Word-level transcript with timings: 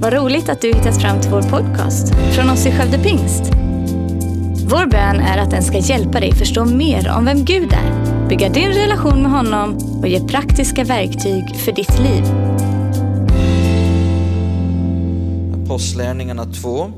Vad 0.00 0.12
roligt 0.12 0.48
att 0.48 0.60
du 0.60 0.68
hittat 0.68 1.00
fram 1.00 1.20
till 1.20 1.30
vår 1.30 1.42
podcast 1.42 2.14
från 2.34 2.50
oss 2.50 2.66
i 2.66 2.72
Skövde 2.72 2.98
Pingst. 2.98 3.42
Vår 4.70 4.86
bön 4.86 5.20
är 5.20 5.38
att 5.38 5.50
den 5.50 5.62
ska 5.62 5.78
hjälpa 5.78 6.20
dig 6.20 6.34
förstå 6.34 6.64
mer 6.64 7.08
om 7.16 7.24
vem 7.24 7.44
Gud 7.44 7.72
är, 7.72 8.28
bygga 8.28 8.48
din 8.48 8.72
relation 8.72 9.22
med 9.22 9.30
honom 9.30 9.76
och 10.00 10.08
ge 10.08 10.28
praktiska 10.28 10.84
verktyg 10.84 11.56
för 11.64 11.72
ditt 11.72 11.98
liv. 11.98 12.24
Apostlärningarna 15.64 16.44
2. 16.44 16.92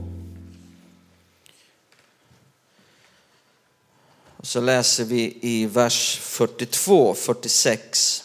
Och 4.37 4.47
så 4.47 4.61
läser 4.61 5.05
vi 5.05 5.39
i 5.41 5.67
vers 5.67 6.19
42, 6.23 7.15
46. 7.15 8.25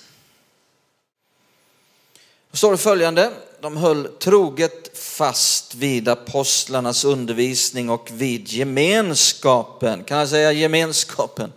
Då 2.51 2.57
står 2.57 2.71
det 2.71 2.77
följande. 2.77 3.31
De 3.61 3.77
höll 3.77 4.07
troget 4.07 4.97
fast 4.97 5.75
vid 5.75 6.07
apostlarnas 6.07 7.05
undervisning 7.05 7.89
och 7.89 8.09
vid 8.13 8.47
gemenskapen. 8.47 10.03
Kan 10.03 10.17
jag 10.17 10.29
säga 10.29 10.51
gemenskapen? 10.51 11.53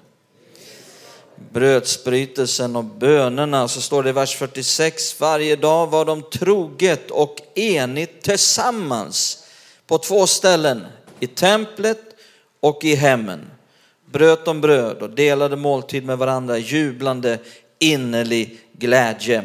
Brödsbrytelsen 1.53 2.77
och 2.77 2.85
bönerna. 2.85 3.69
Så 3.69 3.81
står 3.81 4.03
det 4.03 4.09
i 4.09 4.13
vers 4.13 4.37
46. 4.37 5.21
Varje 5.21 5.57
dag 5.57 5.87
var 5.87 6.05
de 6.05 6.23
troget 6.23 7.11
och 7.11 7.37
enigt 7.55 8.23
tillsammans 8.23 9.45
på 9.87 9.99
två 9.99 10.27
ställen. 10.27 10.87
I 11.21 11.27
templet 11.27 12.01
och 12.61 12.85
i 12.85 12.95
hemmen. 12.95 13.51
Bröt 14.13 14.45
de 14.45 14.61
bröd 14.61 15.03
och 15.03 15.11
delade 15.11 15.57
måltid 15.57 16.05
med 16.05 16.19
varandra 16.19 16.59
jublande 16.59 17.39
innerlig 17.79 18.61
glädje. 18.73 19.45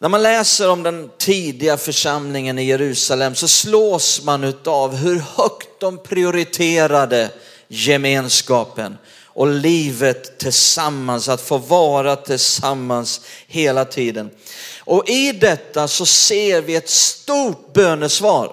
När 0.00 0.08
man 0.08 0.22
läser 0.22 0.70
om 0.70 0.82
den 0.82 1.10
tidiga 1.18 1.76
församlingen 1.76 2.58
i 2.58 2.64
Jerusalem 2.64 3.34
så 3.34 3.48
slås 3.48 4.22
man 4.24 4.54
av 4.64 4.94
hur 4.94 5.16
högt 5.36 5.80
de 5.80 5.98
prioriterade 5.98 7.30
gemenskapen 7.68 8.98
och 9.24 9.46
livet 9.46 10.38
tillsammans, 10.38 11.28
att 11.28 11.40
få 11.40 11.58
vara 11.58 12.16
tillsammans 12.16 13.20
hela 13.46 13.84
tiden. 13.84 14.30
Och 14.80 15.08
i 15.08 15.32
detta 15.32 15.88
så 15.88 16.06
ser 16.06 16.62
vi 16.62 16.76
ett 16.76 16.90
stort 16.90 17.72
bönesvar 17.72 18.52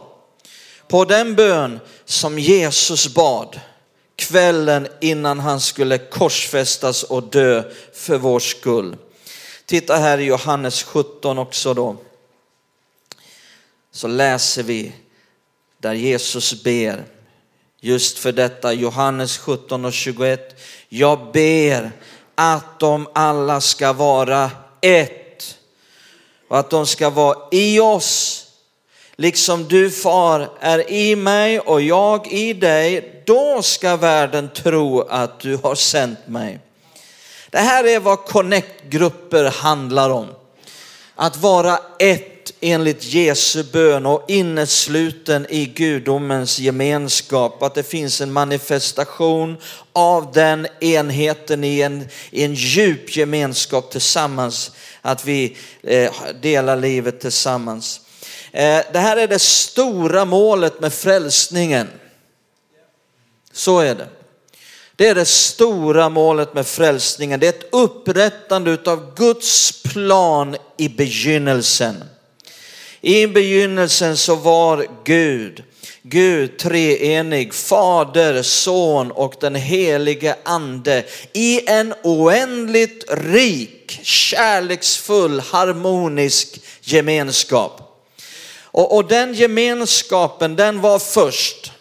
på 0.87 1.05
den 1.05 1.35
bön 1.35 1.79
som 2.05 2.39
Jesus 2.39 3.07
bad 3.07 3.59
kvällen 4.15 4.87
innan 5.01 5.39
han 5.39 5.61
skulle 5.61 5.97
korsfästas 5.97 7.03
och 7.03 7.23
dö 7.23 7.63
för 7.93 8.17
vår 8.17 8.39
skull. 8.39 8.95
Titta 9.65 9.95
här 9.95 10.17
i 10.17 10.23
Johannes 10.23 10.83
17 10.83 11.37
också 11.37 11.73
då. 11.73 11.95
Så 13.91 14.07
läser 14.07 14.63
vi 14.63 14.93
där 15.77 15.93
Jesus 15.93 16.63
ber 16.63 17.03
just 17.79 18.17
för 18.17 18.31
detta. 18.31 18.73
Johannes 18.73 19.37
17 19.37 19.85
och 19.85 19.93
21. 19.93 20.61
Jag 20.89 21.31
ber 21.31 21.91
att 22.35 22.79
de 22.79 23.07
alla 23.13 23.61
ska 23.61 23.93
vara 23.93 24.51
ett 24.81 25.57
och 26.47 26.59
att 26.59 26.69
de 26.69 26.85
ska 26.85 27.09
vara 27.09 27.37
i 27.51 27.79
oss. 27.79 28.41
Liksom 29.15 29.67
du 29.67 29.91
far 29.91 30.49
är 30.59 30.91
i 30.91 31.15
mig 31.15 31.59
och 31.59 31.81
jag 31.81 32.27
i 32.27 32.53
dig, 32.53 33.23
då 33.25 33.61
ska 33.61 33.95
världen 33.95 34.49
tro 34.49 35.01
att 35.01 35.39
du 35.39 35.55
har 35.55 35.75
sänt 35.75 36.27
mig. 36.27 36.59
Det 37.49 37.57
här 37.57 37.87
är 37.87 37.99
vad 37.99 38.25
connect-grupper 38.25 39.43
handlar 39.43 40.09
om. 40.09 40.27
Att 41.15 41.37
vara 41.37 41.79
ett 41.99 42.35
enligt 42.61 43.03
Jesu 43.03 43.63
bön 43.63 44.05
och 44.05 44.25
innesluten 44.27 45.45
i 45.49 45.65
gudomens 45.65 46.59
gemenskap. 46.59 47.63
Att 47.63 47.75
det 47.75 47.83
finns 47.83 48.21
en 48.21 48.31
manifestation 48.31 49.57
av 49.93 50.31
den 50.31 50.67
enheten 50.79 51.63
i 51.63 51.81
en, 51.81 52.07
i 52.31 52.43
en 52.43 52.53
djup 52.53 53.15
gemenskap 53.15 53.91
tillsammans. 53.91 54.71
Att 55.01 55.25
vi 55.25 55.57
eh, 55.83 56.11
delar 56.41 56.75
livet 56.75 57.19
tillsammans. 57.19 58.01
Eh, 58.51 58.81
det 58.93 58.99
här 58.99 59.17
är 59.17 59.27
det 59.27 59.39
stora 59.39 60.25
målet 60.25 60.79
med 60.81 60.93
frälsningen. 60.93 61.87
Så 63.51 63.79
är 63.79 63.95
det. 63.95 64.07
Det 64.97 65.07
är 65.07 65.15
det 65.15 65.25
stora 65.25 66.09
målet 66.09 66.53
med 66.53 66.67
frälsningen. 66.67 67.39
Det 67.39 67.47
är 67.47 67.49
ett 67.49 67.69
upprättande 67.71 68.77
av 68.85 69.15
Guds 69.15 69.83
plan 69.83 70.55
i 70.77 70.89
begynnelsen. 70.89 72.03
I 73.01 73.27
begynnelsen 73.27 74.17
så 74.17 74.35
var 74.35 74.87
Gud, 75.03 75.63
Gud 76.01 76.57
treenig, 76.57 77.53
Fader, 77.53 78.41
Son 78.41 79.11
och 79.11 79.33
den 79.39 79.55
helige 79.55 80.35
Ande 80.43 81.03
i 81.33 81.69
en 81.69 81.93
oändligt 82.03 83.05
rik, 83.11 83.99
kärleksfull, 84.03 85.39
harmonisk 85.39 86.61
gemenskap. 86.81 87.81
Och, 88.61 88.95
och 88.95 89.07
den 89.07 89.33
gemenskapen, 89.33 90.55
den 90.55 90.81
var 90.81 90.99
först. 90.99 91.71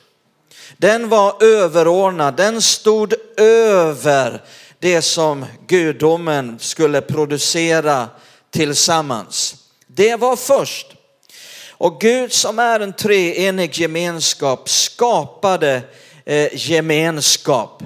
Den 0.84 1.08
var 1.08 1.42
överordnad, 1.44 2.36
den 2.36 2.62
stod 2.62 3.14
över 3.36 4.42
det 4.78 5.02
som 5.02 5.46
gudomen 5.66 6.58
skulle 6.58 7.00
producera 7.00 8.08
tillsammans. 8.50 9.54
Det 9.86 10.16
var 10.16 10.36
först. 10.36 10.86
Och 11.70 12.00
Gud 12.00 12.32
som 12.32 12.58
är 12.58 12.80
en 12.80 12.92
treenig 12.92 13.78
gemenskap 13.78 14.68
skapade 14.68 15.82
eh, 16.24 16.48
gemenskap. 16.52 17.82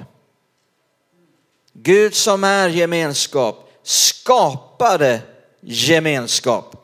Gud 1.73 2.15
som 2.15 2.43
är 2.43 2.69
gemenskap 2.69 3.71
skapade 3.83 5.21
gemenskap 5.61 6.78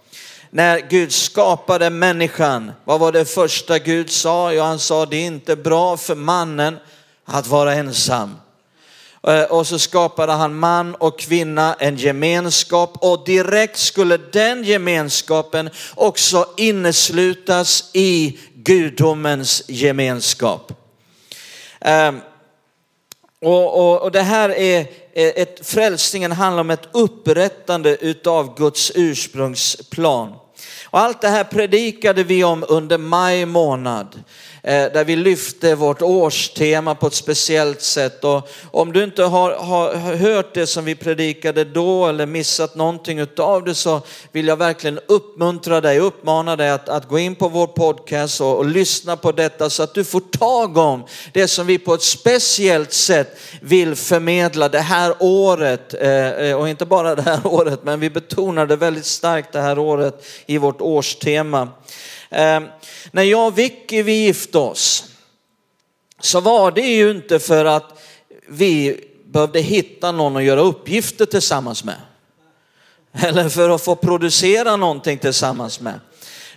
när 0.56 0.80
Gud 0.80 1.14
skapade 1.14 1.90
människan, 1.90 2.72
vad 2.84 3.00
var 3.00 3.12
det 3.12 3.26
första 3.26 3.80
Gud 3.80 4.12
sa? 4.12 4.54
Ja, 4.54 4.64
han 4.64 4.80
sa 4.80 5.06
det 5.06 5.18
är 5.18 5.26
inte 5.26 5.56
bra 5.56 5.98
för 5.98 6.16
mannen 6.16 6.78
att 7.26 7.48
vara 7.48 7.74
ensam. 7.74 8.36
Eh, 9.28 9.44
och 9.44 9.68
så 9.68 9.80
skapade 9.80 10.32
han 10.32 10.56
man 10.56 10.96
och 10.96 11.20
kvinna, 11.20 11.74
en 11.80 11.96
gemenskap 11.96 12.98
och 13.02 13.26
direkt 13.26 13.78
skulle 13.78 14.18
den 14.18 14.64
gemenskapen 14.64 15.70
också 15.96 16.48
inneslutas 16.58 17.90
i 17.94 18.40
gudomens 18.54 19.64
gemenskap. 19.68 20.74
Ehm, 21.82 22.22
och, 23.42 23.78
och, 23.80 24.02
och 24.02 24.12
det 24.12 24.22
här 24.22 24.50
är 24.50 24.88
ett, 25.14 25.68
frälsningen 25.68 26.32
handlar 26.32 26.62
om 26.62 26.70
ett 26.70 26.90
upprättande 26.92 27.96
utav 27.96 28.58
Guds 28.58 28.92
ursprungsplan. 28.96 30.34
Och 30.96 31.02
allt 31.02 31.22
det 31.22 31.30
här 31.30 31.44
predikade 31.44 32.24
vi 32.24 32.44
om 32.44 32.66
under 32.70 32.98
maj 32.98 33.46
månad. 33.46 34.24
Eh, 34.68 34.92
där 34.92 35.04
vi 35.04 35.16
lyfte 35.16 35.76
vårt 35.76 36.02
årstema 36.02 36.96
på 36.96 37.08
ett 37.08 37.14
speciellt 37.14 37.82
sätt. 37.82 38.24
Och 38.24 38.50
om 38.72 38.94
du 38.94 39.04
inte 39.04 39.24
har, 39.24 39.52
har 39.52 40.16
hört 40.16 40.54
det 40.54 40.68
som 40.68 40.86
vi 40.86 40.96
predikade 40.96 41.64
då 41.64 42.08
eller 42.08 42.26
missat 42.26 42.76
någonting 42.76 43.20
utav 43.20 43.64
det 43.64 43.76
så 43.76 44.02
vill 44.32 44.48
jag 44.48 44.58
verkligen 44.58 45.00
uppmuntra 45.08 45.82
dig, 45.82 46.00
uppmana 46.00 46.56
dig 46.56 46.70
att, 46.70 46.90
att 46.90 47.08
gå 47.08 47.20
in 47.20 47.36
på 47.36 47.48
vår 47.48 47.68
podcast 47.68 48.42
och, 48.42 48.58
och 48.58 48.66
lyssna 48.66 49.18
på 49.18 49.32
detta 49.32 49.70
så 49.70 49.84
att 49.84 49.94
du 49.94 50.04
får 50.04 50.20
tag 50.20 50.78
om 50.78 51.04
det 51.34 51.48
som 51.48 51.68
vi 51.68 51.78
på 51.78 51.94
ett 51.94 52.04
speciellt 52.04 52.94
sätt 52.94 53.38
vill 53.62 53.96
förmedla 53.96 54.70
det 54.70 54.80
här 54.80 55.14
året. 55.20 55.94
Eh, 55.94 56.28
eh 56.28 56.56
och 56.56 56.70
inte 56.70 56.86
bara 56.86 57.16
det 57.16 57.22
här 57.22 57.48
året, 57.48 57.80
men 57.84 58.00
vi 58.00 58.10
betonar 58.10 58.66
det 58.66 58.76
väldigt 58.76 59.06
starkt 59.06 59.54
det 59.54 59.62
här 59.62 59.80
året 59.80 60.26
i 60.46 60.58
vårt 60.58 60.82
årstema. 60.82 61.70
Eh, 62.36 62.62
när 63.12 63.24
jag 63.24 63.48
och 63.48 63.58
Vicky 63.58 64.02
vi 64.02 64.14
gifte 64.14 64.58
oss 64.58 65.04
så 66.20 66.40
var 66.40 66.72
det 66.72 66.82
ju 66.82 67.12
inte 67.12 67.40
för 67.40 67.66
att 67.66 68.02
vi 68.48 69.02
behövde 69.26 69.60
hitta 69.60 70.12
någon 70.12 70.38
att 70.38 70.44
göra 70.44 70.62
uppgifter 70.62 71.26
tillsammans 71.26 71.84
med. 71.84 71.96
Eller 73.14 73.50
för 73.50 73.70
att 73.70 73.84
få 73.84 73.96
producera 73.96 74.76
någonting 74.76 75.18
tillsammans 75.18 75.80
med. 75.80 76.00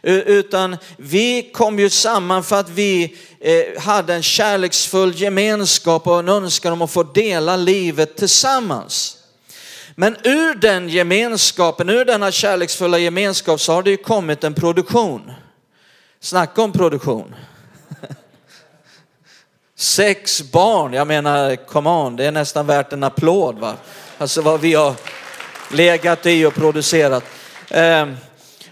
Utan 0.02 0.76
vi 0.96 1.50
kom 1.52 1.78
ju 1.78 1.90
samman 1.90 2.44
för 2.44 2.60
att 2.60 2.70
vi 2.70 3.16
eh, 3.40 3.80
hade 3.82 4.14
en 4.14 4.22
kärleksfull 4.22 5.14
gemenskap 5.14 6.06
och 6.06 6.18
en 6.18 6.28
önskan 6.28 6.72
om 6.72 6.82
att 6.82 6.90
få 6.90 7.02
dela 7.02 7.56
livet 7.56 8.16
tillsammans. 8.16 9.18
Men 9.94 10.16
ur 10.24 10.54
den 10.54 10.88
gemenskapen, 10.88 11.88
ur 11.88 12.04
denna 12.04 12.32
kärleksfulla 12.32 12.98
gemenskap 12.98 13.60
så 13.60 13.72
har 13.72 13.82
det 13.82 13.90
ju 13.90 13.96
kommit 13.96 14.44
en 14.44 14.54
produktion. 14.54 15.32
Snacka 16.20 16.62
om 16.62 16.72
produktion. 16.72 17.34
Sex 19.76 20.42
barn, 20.52 20.92
jag 20.92 21.06
menar 21.06 21.56
come 21.56 21.90
on, 21.90 22.16
det 22.16 22.24
är 22.24 22.32
nästan 22.32 22.66
värt 22.66 22.92
en 22.92 23.04
applåd. 23.04 23.58
Va? 23.58 23.74
Alltså 24.18 24.42
vad 24.42 24.60
vi 24.60 24.74
har 24.74 24.94
legat 25.72 26.26
i 26.26 26.44
och 26.44 26.54
producerat. 26.54 27.24
Ehm, 27.70 28.16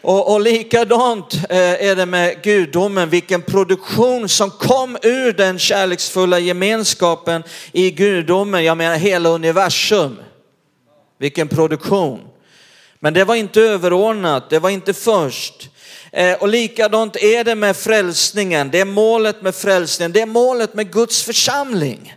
Och, 0.00 0.32
och 0.32 0.40
likadant 0.40 1.34
eh, 1.34 1.88
är 1.88 1.96
det 1.96 2.06
med 2.06 2.42
gudomen, 2.42 3.10
vilken 3.10 3.42
produktion 3.42 4.28
som 4.28 4.50
kom 4.50 4.96
ur 5.02 5.32
den 5.32 5.58
kärleksfulla 5.58 6.38
gemenskapen 6.38 7.42
i 7.72 7.90
gudomen, 7.90 8.64
jag 8.64 8.76
menar 8.76 8.96
hela 8.96 9.28
universum. 9.28 10.18
Vilken 11.18 11.48
produktion. 11.48 12.20
Men 13.00 13.14
det 13.14 13.24
var 13.24 13.34
inte 13.34 13.60
överordnat, 13.60 14.50
det 14.50 14.58
var 14.58 14.70
inte 14.70 14.94
först. 14.94 15.70
Eh, 16.16 16.34
och 16.34 16.48
likadant 16.48 17.16
är 17.16 17.44
det 17.44 17.54
med 17.54 17.76
frälsningen, 17.76 18.70
det 18.70 18.80
är 18.80 18.84
målet 18.84 19.42
med 19.42 19.54
frälsningen, 19.54 20.12
det 20.12 20.20
är 20.20 20.26
målet 20.26 20.74
med 20.74 20.92
Guds 20.92 21.22
församling. 21.22 22.14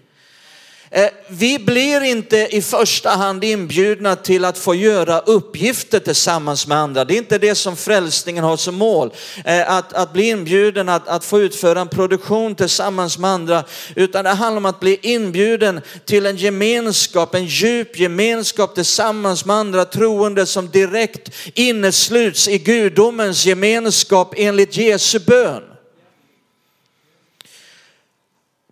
Eh, 0.91 1.09
vi 1.27 1.59
blir 1.59 2.01
inte 2.01 2.37
i 2.37 2.61
första 2.61 3.09
hand 3.09 3.43
inbjudna 3.43 4.15
till 4.15 4.45
att 4.45 4.57
få 4.57 4.75
göra 4.75 5.19
uppgifter 5.19 5.99
tillsammans 5.99 6.67
med 6.67 6.77
andra. 6.77 7.05
Det 7.05 7.13
är 7.13 7.17
inte 7.17 7.37
det 7.37 7.55
som 7.55 7.75
frälsningen 7.75 8.43
har 8.43 8.57
som 8.57 8.75
mål. 8.75 9.13
Eh, 9.45 9.71
att, 9.71 9.93
att 9.93 10.13
bli 10.13 10.29
inbjuden 10.29 10.89
att, 10.89 11.07
att 11.07 11.25
få 11.25 11.39
utföra 11.39 11.81
en 11.81 11.87
produktion 11.87 12.55
tillsammans 12.55 13.17
med 13.17 13.29
andra. 13.29 13.63
Utan 13.95 14.23
det 14.23 14.29
handlar 14.29 14.57
om 14.57 14.65
att 14.65 14.79
bli 14.79 14.99
inbjuden 15.01 15.81
till 16.05 16.25
en 16.25 16.37
gemenskap, 16.37 17.35
en 17.35 17.45
djup 17.45 17.99
gemenskap 17.99 18.75
tillsammans 18.75 19.45
med 19.45 19.55
andra 19.55 19.85
troende 19.85 20.45
som 20.45 20.69
direkt 20.69 21.29
innesluts 21.53 22.47
i 22.47 22.57
gudomens 22.57 23.45
gemenskap 23.45 24.33
enligt 24.37 24.77
Jesu 24.77 25.19
bön. 25.19 25.63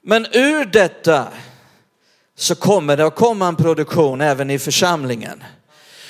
Men 0.02 0.26
ur 0.32 0.66
detta 0.66 1.28
så 2.38 2.56
kommer 2.56 2.98
det 2.98 3.06
att 3.06 3.16
komma 3.16 3.48
en 3.48 3.56
produktion 3.56 4.22
även 4.22 4.50
i 4.50 4.60
församlingen. 4.60 5.44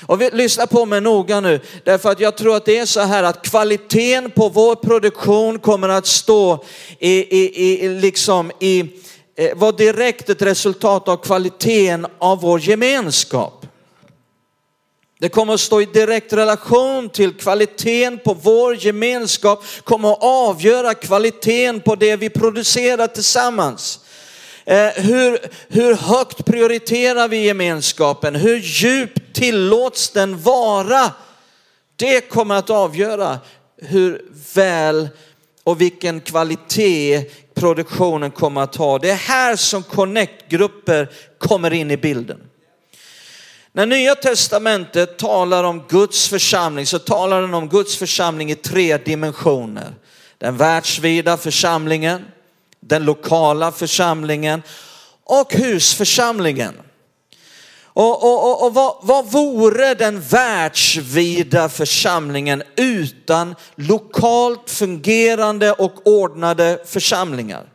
Och 0.06 0.22
vi, 0.22 0.30
lyssna 0.34 0.68
på 0.68 0.86
mig 0.86 1.02
noga 1.02 1.40
nu, 1.40 1.60
därför 1.84 2.12
att 2.12 2.20
jag 2.20 2.38
tror 2.38 2.56
att 2.56 2.66
det 2.66 2.78
är 2.78 2.86
så 2.86 3.02
här 3.02 3.24
att 3.24 3.42
kvaliteten 3.42 4.32
på 4.32 4.50
vår 4.50 4.76
produktion 4.76 5.60
kommer 5.60 5.90
att 5.90 6.06
stå 6.06 6.64
i, 7.00 7.12
i, 7.12 7.84
i 7.84 7.90
liksom 7.90 8.52
i, 8.60 8.80
eh, 9.36 9.58
vara 9.58 9.72
direkt 9.72 10.30
ett 10.30 10.42
resultat 10.42 11.08
av 11.08 11.18
kvaliteten 11.18 12.08
av 12.20 12.42
vår 12.42 12.60
gemenskap. 12.60 13.66
Det 15.20 15.30
kommer 15.30 15.54
att 15.54 15.60
stå 15.60 15.82
i 15.82 15.86
direkt 15.86 16.34
relation 16.34 17.10
till 17.10 17.34
kvaliteten 17.34 18.20
på 18.26 18.34
vår 18.34 18.86
gemenskap, 18.86 19.64
kommer 19.84 20.12
att 20.12 20.24
avgöra 20.24 20.94
kvaliteten 20.94 21.82
på 21.82 21.96
det 21.96 22.16
vi 22.16 22.30
producerar 22.30 23.08
tillsammans. 23.08 24.00
Eh, 24.68 24.90
hur, 24.96 25.40
hur 25.68 25.96
högt 25.96 26.46
prioriterar 26.46 27.28
vi 27.28 27.46
gemenskapen? 27.46 28.36
Hur 28.36 28.58
djupt 28.58 29.34
tillåts 29.34 30.10
den 30.10 30.42
vara? 30.42 31.12
Det 31.96 32.22
kommer 32.22 32.56
att 32.56 32.70
avgöra 32.70 33.40
hur 33.82 34.26
väl 34.56 35.10
och 35.64 35.82
vilken 35.82 36.22
kvalitet 36.22 37.24
produktionen 37.54 38.32
kommer 38.32 38.62
att 38.62 38.76
ha. 38.76 39.00
Det 39.00 39.10
är 39.10 39.16
här 39.16 39.56
som 39.56 39.84
connect-grupper 39.84 41.10
kommer 41.38 41.74
in 41.74 41.92
i 41.92 41.98
bilden. 41.98 42.40
När 43.72 43.86
nya 43.86 44.16
testamentet 44.16 45.18
talar 45.18 45.64
om 45.64 45.84
Guds 45.90 46.28
församling 46.28 46.86
så 46.86 47.00
talar 47.00 47.42
den 47.42 47.54
om 47.54 47.70
Guds 47.70 47.98
församling 47.98 48.52
i 48.52 48.56
tre 48.56 48.98
dimensioner. 48.98 49.94
Den 50.38 50.58
världsvida 50.58 51.38
församlingen, 51.38 52.26
den 52.88 53.06
lokala 53.06 53.72
församlingen 53.72 54.62
och 55.24 55.54
husförsamlingen. 55.54 56.74
Och, 57.84 58.24
och, 58.24 58.50
och, 58.52 58.66
och 58.66 58.74
vad, 58.74 58.96
vad 59.02 59.32
vore 59.32 59.94
den 59.94 60.22
världsvida 60.22 61.70
församlingen 61.70 62.64
utan 62.76 63.56
lokalt 63.76 64.70
fungerande 64.70 65.72
och 65.72 66.08
ordnade 66.08 66.80
församlingar? 66.86 67.70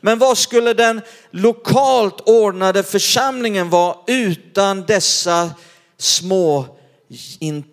Men 0.00 0.18
vad 0.18 0.38
skulle 0.38 0.74
den 0.74 1.00
lokalt 1.30 2.20
ordnade 2.20 2.82
församlingen 2.82 3.70
vara 3.70 3.96
utan 4.06 4.86
dessa 4.86 5.50
små 5.98 6.64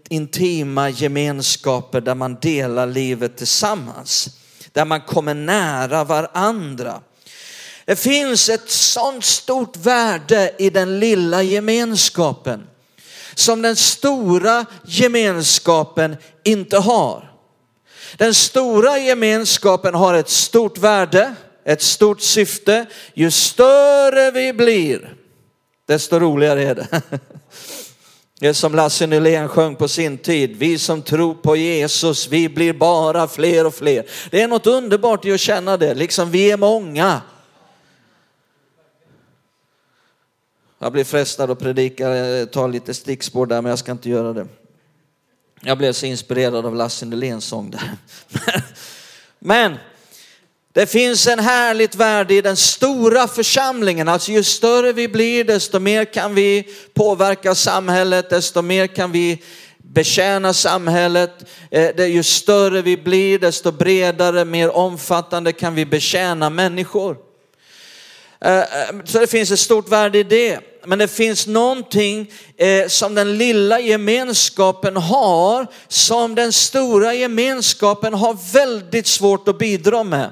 intima 0.09 0.89
gemenskaper 0.89 2.01
där 2.01 2.15
man 2.15 2.37
delar 2.41 2.87
livet 2.87 3.37
tillsammans? 3.37 4.29
Där 4.73 4.85
man 4.85 5.01
kommer 5.01 5.33
nära 5.33 6.03
varandra. 6.03 7.01
Det 7.85 7.95
finns 7.95 8.49
ett 8.49 8.69
sånt 8.69 9.25
stort 9.25 9.77
värde 9.77 10.51
i 10.57 10.69
den 10.69 10.99
lilla 10.99 11.41
gemenskapen 11.43 12.67
som 13.35 13.61
den 13.61 13.75
stora 13.75 14.65
gemenskapen 14.85 16.17
inte 16.43 16.77
har. 16.77 17.31
Den 18.17 18.33
stora 18.33 18.97
gemenskapen 18.97 19.93
har 19.93 20.13
ett 20.13 20.29
stort 20.29 20.77
värde, 20.77 21.35
ett 21.65 21.81
stort 21.81 22.21
syfte. 22.21 22.85
Ju 23.13 23.31
större 23.31 24.31
vi 24.31 24.53
blir, 24.53 25.15
desto 25.87 26.19
roligare 26.19 26.63
är 26.63 26.75
det. 26.75 27.01
Det 28.39 28.47
är 28.47 28.53
som 28.53 28.75
Lasse 28.75 29.07
Nylén 29.07 29.47
sjöng 29.47 29.75
på 29.75 29.87
sin 29.87 30.17
tid. 30.17 30.55
Vi 30.55 30.77
som 30.77 31.01
tror 31.01 31.33
på 31.33 31.55
Jesus, 31.55 32.27
vi 32.27 32.49
blir 32.49 32.73
bara 32.73 33.27
fler 33.27 33.65
och 33.65 33.73
fler. 33.73 34.05
Det 34.31 34.41
är 34.41 34.47
något 34.47 34.67
underbart 34.67 35.25
i 35.25 35.31
att 35.31 35.39
känna 35.39 35.77
det, 35.77 35.93
liksom 35.93 36.31
vi 36.31 36.51
är 36.51 36.57
många. 36.57 37.21
Jag 40.79 40.91
blir 40.91 41.03
frestad 41.03 41.51
att 41.51 41.59
predika, 41.59 42.07
ta 42.51 42.67
lite 42.67 42.93
stickspår 42.93 43.45
där, 43.45 43.61
men 43.61 43.69
jag 43.69 43.79
ska 43.79 43.91
inte 43.91 44.09
göra 44.09 44.33
det. 44.33 44.47
Jag 45.61 45.77
blev 45.77 45.93
så 45.93 46.05
inspirerad 46.05 46.65
av 46.65 46.75
Lasse 46.75 47.05
Nyléns 47.05 47.45
sång 47.45 47.71
där. 47.71 47.91
Men 49.39 49.77
det 50.73 50.85
finns 50.85 51.27
en 51.27 51.39
härligt 51.39 51.95
värde 51.95 52.33
i 52.33 52.41
den 52.41 52.57
stora 52.57 53.27
församlingen. 53.27 54.07
Alltså 54.07 54.31
ju 54.31 54.43
större 54.43 54.93
vi 54.93 55.07
blir, 55.07 55.43
desto 55.43 55.79
mer 55.79 56.05
kan 56.05 56.35
vi 56.35 56.67
påverka 56.93 57.55
samhället, 57.55 58.29
desto 58.29 58.61
mer 58.61 58.87
kan 58.87 59.11
vi 59.11 59.43
betjäna 59.77 60.53
samhället. 60.53 61.31
Eh, 61.71 62.05
ju 62.05 62.23
större 62.23 62.81
vi 62.81 62.97
blir, 62.97 63.39
desto 63.39 63.71
bredare, 63.71 64.45
mer 64.45 64.75
omfattande 64.75 65.51
kan 65.51 65.75
vi 65.75 65.85
betjäna 65.85 66.49
människor. 66.49 67.17
Eh, 68.41 68.57
eh, 68.57 68.65
så 69.05 69.19
det 69.19 69.27
finns 69.27 69.51
ett 69.51 69.59
stort 69.59 69.89
värde 69.89 70.19
i 70.19 70.23
det. 70.23 70.59
Men 70.85 70.99
det 70.99 71.07
finns 71.07 71.47
någonting 71.47 72.31
som 72.87 73.15
den 73.15 73.37
lilla 73.37 73.79
gemenskapen 73.79 74.97
har, 74.97 75.67
som 75.87 76.35
den 76.35 76.53
stora 76.53 77.13
gemenskapen 77.13 78.13
har 78.13 78.53
väldigt 78.53 79.07
svårt 79.07 79.47
att 79.47 79.57
bidra 79.57 80.03
med. 80.03 80.29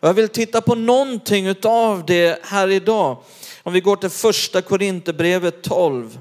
Och 0.00 0.08
jag 0.08 0.14
vill 0.14 0.28
titta 0.28 0.60
på 0.60 0.74
någonting 0.74 1.54
av 1.62 2.06
det 2.06 2.44
här 2.44 2.68
idag. 2.68 3.22
Om 3.62 3.72
vi 3.72 3.80
går 3.80 3.96
till 3.96 4.10
första 4.10 4.62
Korinthierbrevet 4.62 5.62
12 5.62 6.18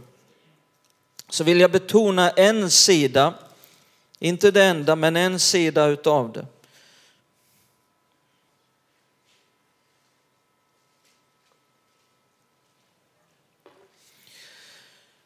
så 1.30 1.44
vill 1.44 1.60
jag 1.60 1.72
betona 1.72 2.30
en 2.30 2.72
sida, 2.72 3.34
inte 4.20 4.52
det 4.52 4.64
enda, 4.64 4.96
men 4.96 5.16
en 5.16 5.40
sida 5.40 5.86
utav 5.86 6.32
det. 6.32 6.46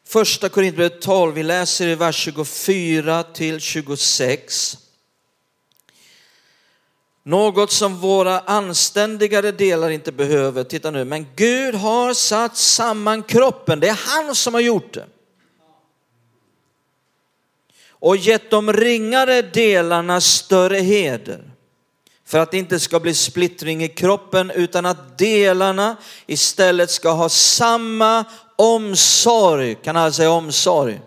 Första 0.04 0.50
Korinthierbrevet 0.50 1.02
12, 1.02 1.34
vi 1.34 1.44
läser 1.44 1.88
i 1.88 1.96
vers 1.96 2.16
24 2.16 3.24
till 3.24 3.60
26. 3.60 4.78
Något 7.24 7.72
som 7.72 7.98
våra 7.98 8.40
anständigare 8.40 9.52
delar 9.52 9.90
inte 9.90 10.12
behöver. 10.12 10.64
Titta 10.64 10.92
nu, 10.92 11.06
men 11.06 11.28
Gud 11.36 11.76
har 11.76 12.14
satt 12.14 12.58
samman 12.58 13.24
kroppen. 13.24 13.80
Det 13.80 13.88
är 13.88 14.00
han 14.08 14.36
som 14.36 14.54
har 14.54 14.62
gjort 14.62 14.94
det. 14.94 15.06
Och 17.90 18.18
gett 18.18 18.50
de 18.50 18.74
ringare 18.74 19.42
delarna 19.42 20.22
större 20.22 20.78
heder. 20.78 21.52
För 22.26 22.40
att 22.40 22.52
det 22.52 22.58
inte 22.58 22.80
ska 22.80 23.00
bli 23.00 23.14
splittring 23.14 23.84
i 23.84 23.88
kroppen 23.88 24.52
utan 24.52 24.86
att 24.86 25.18
delarna 25.18 25.96
istället 26.26 26.90
ska 26.90 27.12
ha 27.12 27.30
samma 27.30 28.26
omsorg. 28.56 29.76
Kan 29.76 29.98
alla 29.98 30.12
säga 30.12 30.32
omsorg? 30.32 31.02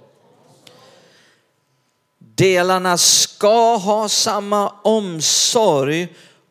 Delarna 2.36 2.98
ska 2.98 3.76
ha 3.76 4.08
samma 4.08 4.68
omsorg 4.82 6.08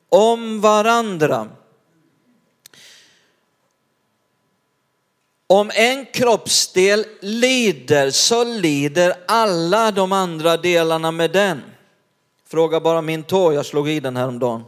om 0.09 0.61
varandra. 0.61 1.49
Om 5.47 5.71
en 5.73 6.05
kroppsdel 6.05 7.05
lider 7.21 8.11
så 8.11 8.43
lider 8.43 9.13
alla 9.27 9.91
de 9.91 10.11
andra 10.11 10.57
delarna 10.57 11.11
med 11.11 11.31
den. 11.31 11.61
Fråga 12.47 12.79
bara 12.79 13.01
min 13.01 13.23
tå, 13.23 13.53
jag 13.53 13.65
slog 13.65 13.89
i 13.89 13.99
den 13.99 14.17
häromdagen. 14.17 14.63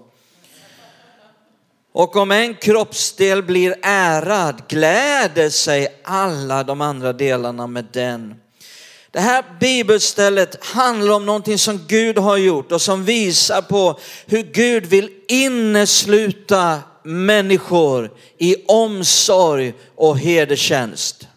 Och 1.91 2.15
om 2.15 2.31
en 2.31 2.55
kroppsdel 2.55 3.43
blir 3.43 3.75
ärad 3.81 4.67
gläder 4.67 5.49
sig 5.49 6.01
alla 6.03 6.63
de 6.63 6.81
andra 6.81 7.13
delarna 7.13 7.67
med 7.67 7.85
den. 7.93 8.41
Det 9.15 9.21
här 9.21 9.43
bibelstället 9.59 10.65
handlar 10.65 11.13
om 11.13 11.25
någonting 11.25 11.57
som 11.57 11.79
Gud 11.87 12.17
har 12.17 12.37
gjort 12.37 12.71
och 12.71 12.81
som 12.81 13.05
visar 13.05 13.61
på 13.61 13.99
hur 14.25 14.43
Gud 14.43 14.85
vill 14.85 15.09
innesluta 15.27 16.79
människor 17.03 18.11
i 18.37 18.55
omsorg 18.67 19.73
och 19.95 20.19
hedertjänst. 20.19 21.27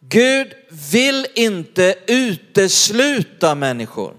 Gud 0.00 0.54
vill 0.92 1.26
inte 1.34 1.94
utesluta 2.06 3.54
människor. 3.54 4.14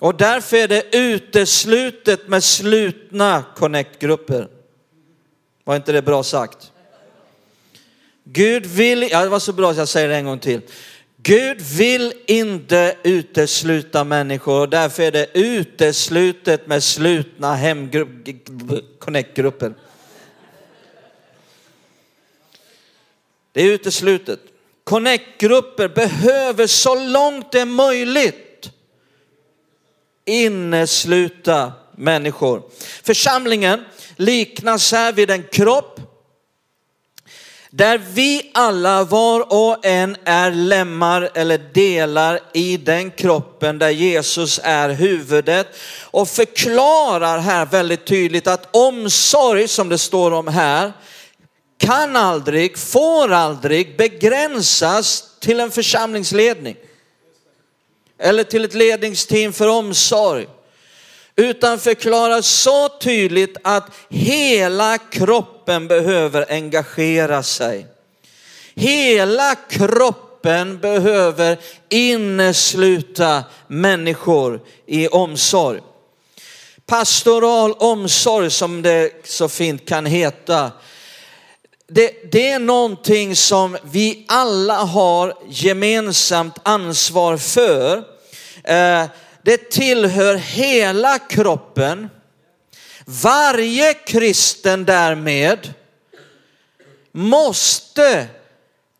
Och 0.00 0.14
därför 0.14 0.56
är 0.56 0.68
det 0.68 0.96
uteslutet 0.96 2.28
med 2.28 2.44
slutna 2.44 3.44
connect-grupper. 3.56 4.48
Var 5.64 5.76
inte 5.76 5.92
det 5.92 6.02
bra 6.02 6.22
sagt? 6.22 6.71
Gud 8.24 8.66
vill, 8.66 9.08
ja 9.10 9.22
det 9.22 9.28
var 9.28 9.38
så 9.38 9.52
bra 9.52 9.70
att 9.70 9.76
jag 9.76 9.88
säger 9.88 10.08
det 10.08 10.16
en 10.16 10.24
gång 10.24 10.38
till. 10.38 10.60
Gud 11.16 11.60
vill 11.60 12.12
inte 12.26 12.96
utesluta 13.02 14.04
människor 14.04 14.60
och 14.60 14.68
därför 14.68 15.02
är 15.02 15.12
det 15.12 15.26
uteslutet 15.34 16.66
med 16.66 16.82
slutna 16.82 17.54
hemgrupper. 17.54 19.74
Det 23.52 23.62
är 23.62 23.66
uteslutet. 23.66 24.40
Connect-grupper 24.84 25.88
behöver 25.88 26.66
så 26.66 26.94
långt 26.94 27.52
det 27.52 27.60
är 27.60 27.64
möjligt 27.64 28.70
innesluta 30.24 31.72
människor. 31.96 32.62
Församlingen 33.02 33.84
liknas 34.16 34.92
här 34.92 35.12
vid 35.12 35.30
en 35.30 35.42
kropp 35.42 36.00
där 37.74 37.98
vi 37.98 38.50
alla 38.54 39.04
var 39.04 39.52
och 39.52 39.86
en 39.86 40.16
är 40.24 40.50
lemmar 40.50 41.30
eller 41.34 41.58
delar 41.58 42.40
i 42.52 42.76
den 42.76 43.10
kroppen 43.10 43.78
där 43.78 43.90
Jesus 43.90 44.60
är 44.62 44.88
huvudet 44.88 45.66
och 46.00 46.28
förklarar 46.28 47.38
här 47.38 47.66
väldigt 47.66 48.06
tydligt 48.06 48.46
att 48.46 48.76
omsorg 48.76 49.68
som 49.68 49.88
det 49.88 49.98
står 49.98 50.30
om 50.30 50.48
här 50.48 50.92
kan 51.78 52.16
aldrig, 52.16 52.78
får 52.78 53.32
aldrig 53.32 53.96
begränsas 53.96 55.24
till 55.40 55.60
en 55.60 55.70
församlingsledning 55.70 56.76
eller 58.18 58.44
till 58.44 58.64
ett 58.64 58.74
ledningsteam 58.74 59.52
för 59.52 59.68
omsorg 59.68 60.46
utan 61.36 61.78
förklarar 61.78 62.42
så 62.42 62.88
tydligt 62.88 63.56
att 63.64 63.90
hela 64.08 64.98
kroppen 64.98 65.88
behöver 65.88 66.52
engagera 66.52 67.42
sig. 67.42 67.86
Hela 68.74 69.54
kroppen 69.54 70.78
behöver 70.78 71.58
innesluta 71.88 73.44
människor 73.66 74.60
i 74.86 75.08
omsorg. 75.08 75.80
Pastoral 76.86 77.72
omsorg 77.72 78.50
som 78.50 78.82
det 78.82 79.26
så 79.26 79.48
fint 79.48 79.88
kan 79.88 80.06
heta. 80.06 80.70
Det, 81.88 82.32
det, 82.32 82.50
är 82.50 82.58
någonting 82.58 83.36
som 83.36 83.76
vi 83.82 84.24
alla 84.28 84.74
har 84.74 85.34
gemensamt 85.48 86.58
ansvar 86.62 87.36
för. 87.36 88.04
Eh, 88.64 89.04
det 89.44 89.70
tillhör 89.70 90.34
hela 90.34 91.18
kroppen. 91.18 92.08
Varje 93.06 93.94
kristen 93.94 94.84
därmed 94.84 95.74
måste 97.12 98.26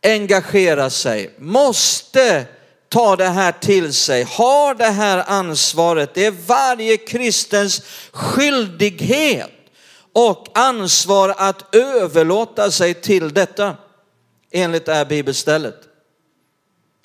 engagera 0.03 0.91
sig, 0.91 1.35
måste 1.39 2.47
ta 2.89 3.17
det 3.17 3.29
här 3.29 3.53
till 3.53 3.93
sig, 3.93 4.23
har 4.23 4.75
det 4.75 4.85
här 4.85 5.25
ansvaret. 5.27 6.15
Det 6.15 6.27
är 6.27 6.31
varje 6.31 6.97
kristens 6.97 7.83
skyldighet 8.13 9.51
och 10.13 10.47
ansvar 10.55 11.35
att 11.39 11.75
överlåta 11.75 12.71
sig 12.71 12.95
till 12.95 13.35
detta 13.35 13.77
enligt 14.51 14.87
det 14.87 14.95
här 14.95 15.05
bibelstället. 15.05 15.77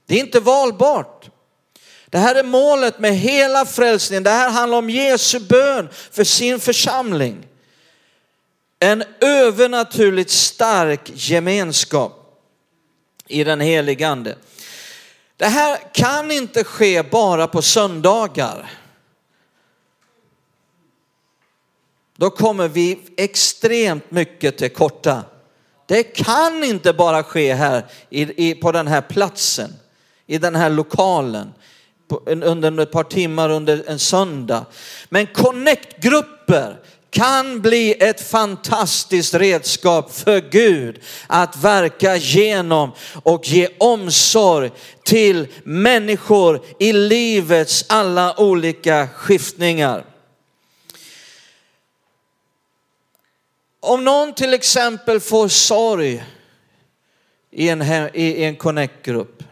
Det 0.06 0.16
är 0.16 0.20
inte 0.20 0.40
valbart. 0.40 1.30
Det 2.10 2.18
här 2.18 2.36
är 2.36 2.44
målet 2.44 3.00
med 3.00 3.16
hela 3.16 3.66
frälsningen. 3.66 4.24
Det 4.24 4.30
här 4.30 4.50
handlar 4.50 4.78
om 4.78 4.90
Jesu 4.90 5.40
bön 5.40 5.90
för 6.12 6.24
sin 6.24 6.60
församling. 6.60 7.48
En 8.80 9.04
övernaturligt 9.22 10.32
stark 10.32 11.12
gemenskap 11.14 12.42
i 13.28 13.44
den 13.44 13.62
helige 13.62 14.08
ande. 14.08 14.36
Det 15.38 15.46
här 15.46 15.80
kan 15.94 16.32
inte 16.32 16.64
ske 16.64 17.04
bara 17.04 17.48
på 17.48 17.62
söndagar. 17.62 18.72
Då 22.16 22.30
kommer 22.30 22.68
vi 22.68 23.00
extremt 23.18 24.12
mycket 24.12 24.58
till 24.58 24.70
korta. 24.70 25.24
Det 25.86 26.04
kan 26.04 26.64
inte 26.64 26.94
bara 26.94 27.24
ske 27.24 27.54
här 27.54 27.86
i, 28.10 28.50
i, 28.50 28.56
på 28.56 28.72
den 28.72 28.88
här 28.88 29.02
platsen, 29.02 29.74
i 30.26 30.38
den 30.38 30.56
här 30.56 30.70
lokalen 30.70 31.54
under 32.26 32.80
ett 32.82 32.92
par 32.92 33.04
timmar 33.04 33.50
under 33.50 33.84
en 33.88 34.00
söndag. 34.00 34.66
Men 35.10 35.28
connect-grupper 35.28 36.78
kan 37.10 37.62
bli 37.62 37.94
ett 37.94 38.30
fantastiskt 38.30 39.34
redskap 39.34 40.14
för 40.14 40.42
Gud 40.52 41.00
att 41.28 41.64
verka 41.64 42.16
genom 42.16 42.92
och 43.24 43.48
ge 43.48 43.70
omsorg 43.78 44.72
till 45.04 45.48
människor 45.64 46.62
i 46.80 46.94
livets 46.94 47.86
alla 47.90 48.40
olika 48.40 49.08
skiftningar. 49.08 50.06
Om 53.80 54.04
någon 54.04 54.34
till 54.34 54.54
exempel 54.54 55.20
får 55.20 55.48
sorg 55.48 56.24
i 57.52 57.70
en, 57.70 57.82
i 58.14 58.44
en 58.44 58.56
connect-grupp 58.56 59.44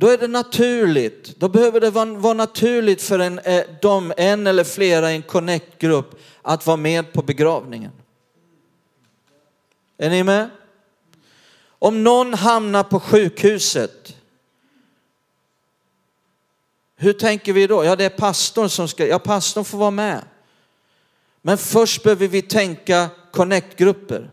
då 0.00 0.08
är 0.08 0.18
det 0.18 0.28
naturligt, 0.28 1.36
då 1.36 1.48
behöver 1.48 1.80
det 1.80 1.90
vara, 1.90 2.34
naturligt 2.34 3.02
för 3.02 3.18
en, 3.18 3.38
eh, 3.38 3.64
de, 3.82 4.12
en 4.16 4.46
eller 4.46 4.64
flera 4.64 5.12
i 5.12 5.16
en 5.16 5.22
connect-grupp 5.22 6.20
att 6.42 6.66
vara 6.66 6.76
med 6.76 7.12
på 7.12 7.22
begravningen. 7.22 7.92
Är 9.98 10.10
ni 10.10 10.24
med? 10.24 10.50
Om 11.62 12.04
någon 12.04 12.34
hamnar 12.34 12.82
på 12.82 13.00
sjukhuset, 13.00 14.16
hur 16.96 17.12
tänker 17.12 17.52
vi 17.52 17.66
då? 17.66 17.84
Ja, 17.84 17.96
det 17.96 18.04
är 18.04 18.10
pastorn 18.10 18.68
som 18.68 18.88
ska, 18.88 19.06
ja 19.06 19.18
pastorn 19.18 19.64
får 19.64 19.78
vara 19.78 19.90
med. 19.90 20.24
Men 21.42 21.58
först 21.58 22.02
behöver 22.02 22.28
vi 22.28 22.42
tänka 22.42 23.08
connect-grupper. 23.32 24.30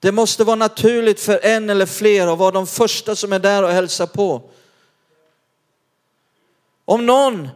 Det 0.00 0.12
måste 0.12 0.44
vara 0.44 0.56
naturligt 0.56 1.20
för 1.20 1.40
en 1.42 1.70
eller 1.70 1.86
flera 1.86 2.32
att 2.32 2.38
vara 2.38 2.50
de 2.50 2.66
första 2.66 3.16
som 3.16 3.32
är 3.32 3.38
där 3.38 3.62
och 3.62 3.70
hälsar 3.70 4.06
på. 4.06 4.42
Om 6.84 7.06
någon 7.06 7.48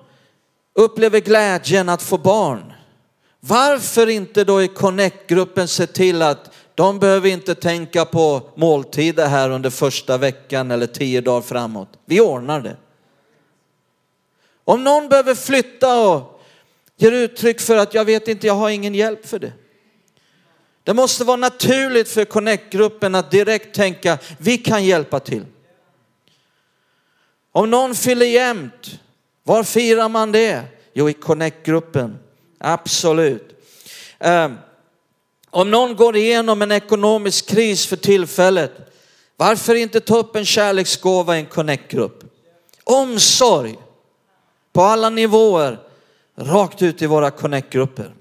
upplever 0.75 1.20
glädjen 1.20 1.88
att 1.88 2.02
få 2.02 2.18
barn, 2.18 2.73
varför 3.40 4.06
inte 4.06 4.44
då 4.44 4.62
i 4.62 4.68
Connect-gruppen 4.68 5.68
se 5.68 5.87
till 5.87 6.23
att 6.23 6.50
de 6.75 6.99
behöver 6.99 7.28
inte 7.28 7.54
tänka 7.54 8.04
på 8.04 8.42
måltider 8.54 9.26
här 9.26 9.50
under 9.50 9.70
första 9.70 10.18
veckan 10.18 10.70
eller 10.70 10.87
tio 10.87 11.20
dagar 11.20 11.40
framåt. 11.40 11.88
Vi 12.04 12.20
ordnar 12.20 12.61
det. 12.61 12.76
Om 14.64 14.85
någon 14.85 15.09
behöver 15.09 15.35
flytta 15.35 16.09
och 16.09 16.42
ger 16.97 17.12
uttryck 17.12 17.61
för 17.61 17.76
att 17.76 17.94
jag 17.94 18.04
vet 18.04 18.28
inte, 18.28 18.47
jag 18.47 18.54
har 18.54 18.70
ingen 18.70 18.94
hjälp 18.94 19.26
för 19.26 19.38
det. 19.38 19.52
Det 20.90 20.94
måste 20.94 21.25
vara 21.25 21.37
naturligt 21.37 22.09
för 22.09 22.25
Connect-gruppen 22.25 23.14
att 23.14 23.30
direkt 23.30 23.75
tänka, 23.75 24.18
vi 24.38 24.59
kan 24.59 24.85
hjälpa 24.85 25.20
till. 25.20 25.44
Om 27.52 27.70
någon 27.70 27.94
fyller 27.94 28.26
jämnt, 28.26 29.00
var 29.42 29.64
firar 29.64 30.09
man 30.09 30.32
det? 30.32 30.62
Jo, 30.92 31.11
i 31.11 31.12
Connect-gruppen. 31.12 32.18
Absolut. 32.59 33.64
Ehm, 34.18 34.56
om 35.50 35.70
någon 35.70 35.97
går 35.97 36.16
igenom 36.16 36.62
en 36.62 36.73
ekonomisk 36.73 37.49
kris 37.49 37.87
för 37.87 37.97
tillfället, 37.97 38.73
varför 39.37 39.75
inte 39.75 40.00
ta 40.00 40.16
upp 40.16 40.37
en 40.37 40.47
kärleksgåva 40.47 41.37
i 41.37 41.40
en 41.40 41.47
Connect-grupp? 41.47 42.25
Omsorg 42.85 43.78
på 44.73 44.82
alla 44.82 45.11
nivåer, 45.11 45.78
rakt 46.37 46.82
ut 46.82 47.02
i 47.02 47.06
våra 47.06 47.30
Connect-grupper. 47.30 48.14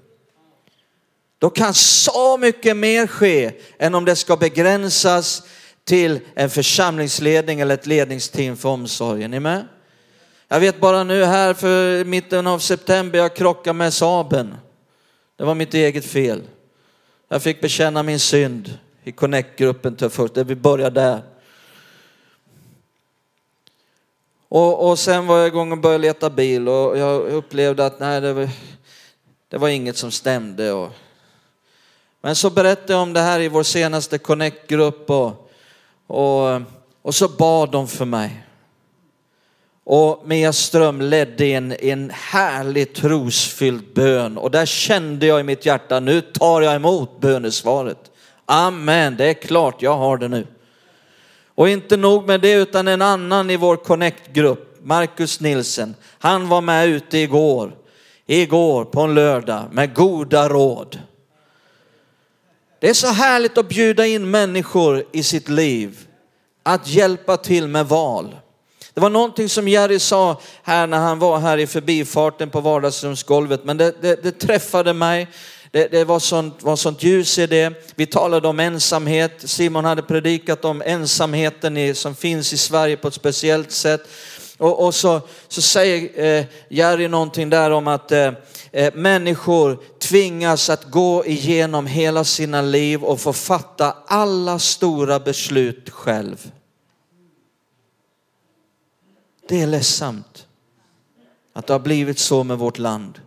Då 1.40 1.50
kan 1.50 1.74
så 1.74 2.38
mycket 2.38 2.76
mer 2.76 3.06
ske 3.06 3.52
än 3.78 3.94
om 3.94 4.04
det 4.04 4.16
ska 4.16 4.36
begränsas 4.36 5.42
till 5.84 6.20
en 6.34 6.50
församlingsledning 6.50 7.60
eller 7.60 7.74
ett 7.74 7.86
ledningsteam 7.86 8.56
för 8.56 8.68
omsorgen. 8.68 9.24
Är 9.24 9.28
ni 9.28 9.40
med? 9.40 9.66
Jag 10.48 10.60
vet 10.60 10.80
bara 10.80 11.04
nu 11.04 11.24
här 11.24 11.54
för 11.54 12.04
mitten 12.04 12.46
av 12.46 12.58
september, 12.58 13.18
jag 13.18 13.36
krockade 13.36 13.74
med 13.74 13.94
Saben. 13.94 14.54
Det 15.36 15.44
var 15.44 15.54
mitt 15.54 15.74
eget 15.74 16.04
fel. 16.04 16.42
Jag 17.28 17.42
fick 17.42 17.60
bekänna 17.60 18.02
min 18.02 18.20
synd 18.20 18.78
i 19.04 19.12
Connect-gruppen 19.12 19.96
till 19.96 20.08
först, 20.08 20.34
där 20.34 20.44
vi 20.44 20.54
börjar 20.54 20.90
där. 20.90 21.22
Och, 24.48 24.90
och 24.90 24.98
sen 24.98 25.26
var 25.26 25.38
jag 25.38 25.46
igång 25.46 25.72
och 25.72 25.78
började 25.78 26.02
leta 26.02 26.30
bil 26.30 26.68
och 26.68 26.98
jag 26.98 27.20
upplevde 27.22 27.86
att 27.86 28.00
nej, 28.00 28.20
det 28.20 28.32
var, 28.32 28.48
det 29.48 29.58
var 29.58 29.68
inget 29.68 29.96
som 29.96 30.10
stämde. 30.10 30.72
Och, 30.72 30.90
men 32.20 32.36
så 32.36 32.50
berättade 32.50 32.92
jag 32.92 33.02
om 33.02 33.12
det 33.12 33.20
här 33.20 33.40
i 33.40 33.48
vår 33.48 33.62
senaste 33.62 34.18
Connect-grupp 34.18 35.10
och, 35.10 35.50
och, 36.06 36.60
och 37.02 37.14
så 37.14 37.28
bad 37.28 37.70
de 37.70 37.88
för 37.88 38.04
mig. 38.04 38.46
Och 39.84 40.22
Mia 40.24 40.52
Ström 40.52 41.00
ledde 41.00 41.46
en, 41.46 41.72
en 41.72 42.10
härlig 42.14 42.94
trosfylld 42.94 43.94
bön 43.94 44.38
och 44.38 44.50
där 44.50 44.66
kände 44.66 45.26
jag 45.26 45.40
i 45.40 45.42
mitt 45.42 45.66
hjärta, 45.66 46.00
nu 46.00 46.20
tar 46.20 46.62
jag 46.62 46.74
emot 46.74 47.20
bönesvaret. 47.20 48.10
Amen, 48.46 49.16
det 49.16 49.24
är 49.24 49.34
klart 49.34 49.82
jag 49.82 49.96
har 49.96 50.16
det 50.16 50.28
nu. 50.28 50.46
Och 51.54 51.68
inte 51.68 51.96
nog 51.96 52.26
med 52.26 52.40
det 52.40 52.52
utan 52.52 52.88
en 52.88 53.02
annan 53.02 53.50
i 53.50 53.56
vår 53.56 53.76
Connect-grupp, 53.76 54.78
Marcus 54.82 55.40
Nilsen, 55.40 55.94
han 56.18 56.48
var 56.48 56.60
med 56.60 56.88
ute 56.88 57.18
igår, 57.18 57.72
igår 58.26 58.84
på 58.84 59.00
en 59.00 59.14
lördag 59.14 59.64
med 59.72 59.94
goda 59.94 60.48
råd. 60.48 60.98
Det 62.80 62.88
är 62.88 62.94
så 62.94 63.06
härligt 63.06 63.58
att 63.58 63.68
bjuda 63.68 64.06
in 64.06 64.30
människor 64.30 65.04
i 65.12 65.22
sitt 65.22 65.48
liv 65.48 66.06
att 66.62 66.88
hjälpa 66.88 67.36
till 67.36 67.68
med 67.68 67.88
val. 67.88 68.36
Det 68.94 69.00
var 69.00 69.10
någonting 69.10 69.48
som 69.48 69.68
Jerry 69.68 69.98
sa 69.98 70.40
här 70.62 70.86
när 70.86 70.98
han 70.98 71.18
var 71.18 71.38
här 71.38 71.58
i 71.58 71.66
förbifarten 71.66 72.50
på 72.50 72.60
vardagsrumsgolvet, 72.60 73.64
men 73.64 73.76
det, 73.76 74.02
det, 74.02 74.22
det 74.22 74.32
träffade 74.32 74.92
mig. 74.92 75.28
Det, 75.72 75.88
det, 75.88 76.04
var, 76.04 76.18
sånt, 76.18 76.62
var 76.62 76.76
sånt 76.76 77.02
ljus 77.02 77.38
i 77.38 77.46
det. 77.46 77.92
Vi 77.94 78.06
talade 78.06 78.48
om 78.48 78.60
ensamhet. 78.60 79.32
Simon 79.44 79.84
hade 79.84 80.02
predikat 80.02 80.64
om 80.64 80.82
ensamheten 80.86 81.76
i, 81.76 81.94
som 81.94 82.14
finns 82.14 82.52
i 82.52 82.56
Sverige 82.56 82.96
på 82.96 83.08
ett 83.08 83.14
speciellt 83.14 83.70
sätt. 83.70 84.08
Och, 84.60 84.84
och 84.84 84.94
så, 84.94 85.20
så 85.48 85.62
säger 85.62 86.24
eh, 86.24 86.46
Jerry 86.68 87.08
någonting 87.08 87.50
där 87.50 87.70
om 87.70 87.88
att 87.88 88.12
eh, 88.12 88.32
eh, 88.72 88.94
människor 88.94 89.82
tvingas 89.98 90.70
att 90.70 90.84
gå 90.84 91.26
igenom 91.26 91.86
hela 91.86 92.24
sina 92.24 92.62
liv 92.62 93.04
och 93.04 93.20
få 93.20 93.32
fatta 93.32 93.96
alla 94.06 94.58
stora 94.58 95.20
beslut 95.20 95.90
själv. 95.90 96.52
Det 99.48 99.62
är 99.62 99.66
ledsamt 99.66 100.46
att 101.52 101.66
det 101.66 101.74
har 101.74 101.80
blivit 101.80 102.18
så 102.18 102.44
med 102.44 102.58
vårt 102.58 102.78
land. 102.78 103.20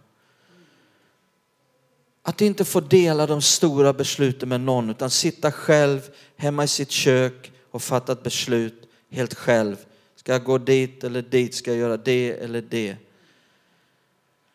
Att 2.24 2.42
inte 2.42 2.66
få 2.66 2.80
dela 2.80 3.28
de 3.28 3.42
stora 3.42 3.94
besluten 3.94 4.50
med 4.50 4.62
någon 4.62 4.90
utan 4.90 5.10
sitta 5.10 5.52
själv 5.52 6.02
hemma 6.38 6.64
i 6.64 6.68
sitt 6.68 6.92
kök 6.92 7.52
och 7.72 7.82
fatta 7.82 8.12
ett 8.12 8.24
beslut 8.24 8.90
helt 9.12 9.34
själv. 9.34 9.78
Ska 10.24 10.32
jag 10.32 10.44
gå 10.44 10.58
dit 10.58 11.04
eller 11.04 11.22
dit? 11.22 11.56
Ska 11.56 11.72
jag 11.72 11.80
göra 11.80 11.98
det 11.98 12.32
eller 12.32 12.62
det? 12.62 12.96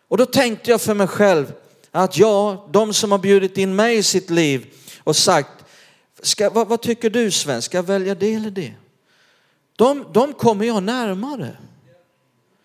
Och 0.08 0.16
då 0.16 0.26
tänkte 0.26 0.70
jag 0.70 0.80
för 0.80 0.94
mig 0.94 1.06
själv 1.06 1.52
att 1.90 2.18
ja, 2.18 2.68
de 2.70 2.94
som 2.94 3.12
har 3.12 3.18
bjudit 3.18 3.58
in 3.58 3.76
mig 3.76 3.96
i 3.96 4.02
sitt 4.02 4.30
liv 4.30 4.66
och 5.04 5.16
sagt, 5.16 5.64
ska, 6.22 6.50
vad, 6.50 6.68
vad 6.68 6.80
tycker 6.80 7.10
du 7.10 7.30
Sven, 7.30 7.62
ska 7.62 7.78
jag 7.78 7.82
välja 7.82 8.14
det 8.14 8.34
eller 8.34 8.50
det? 8.50 8.72
De, 9.76 10.04
de 10.12 10.32
kommer 10.32 10.64
jag 10.64 10.82
närmare. 10.82 11.56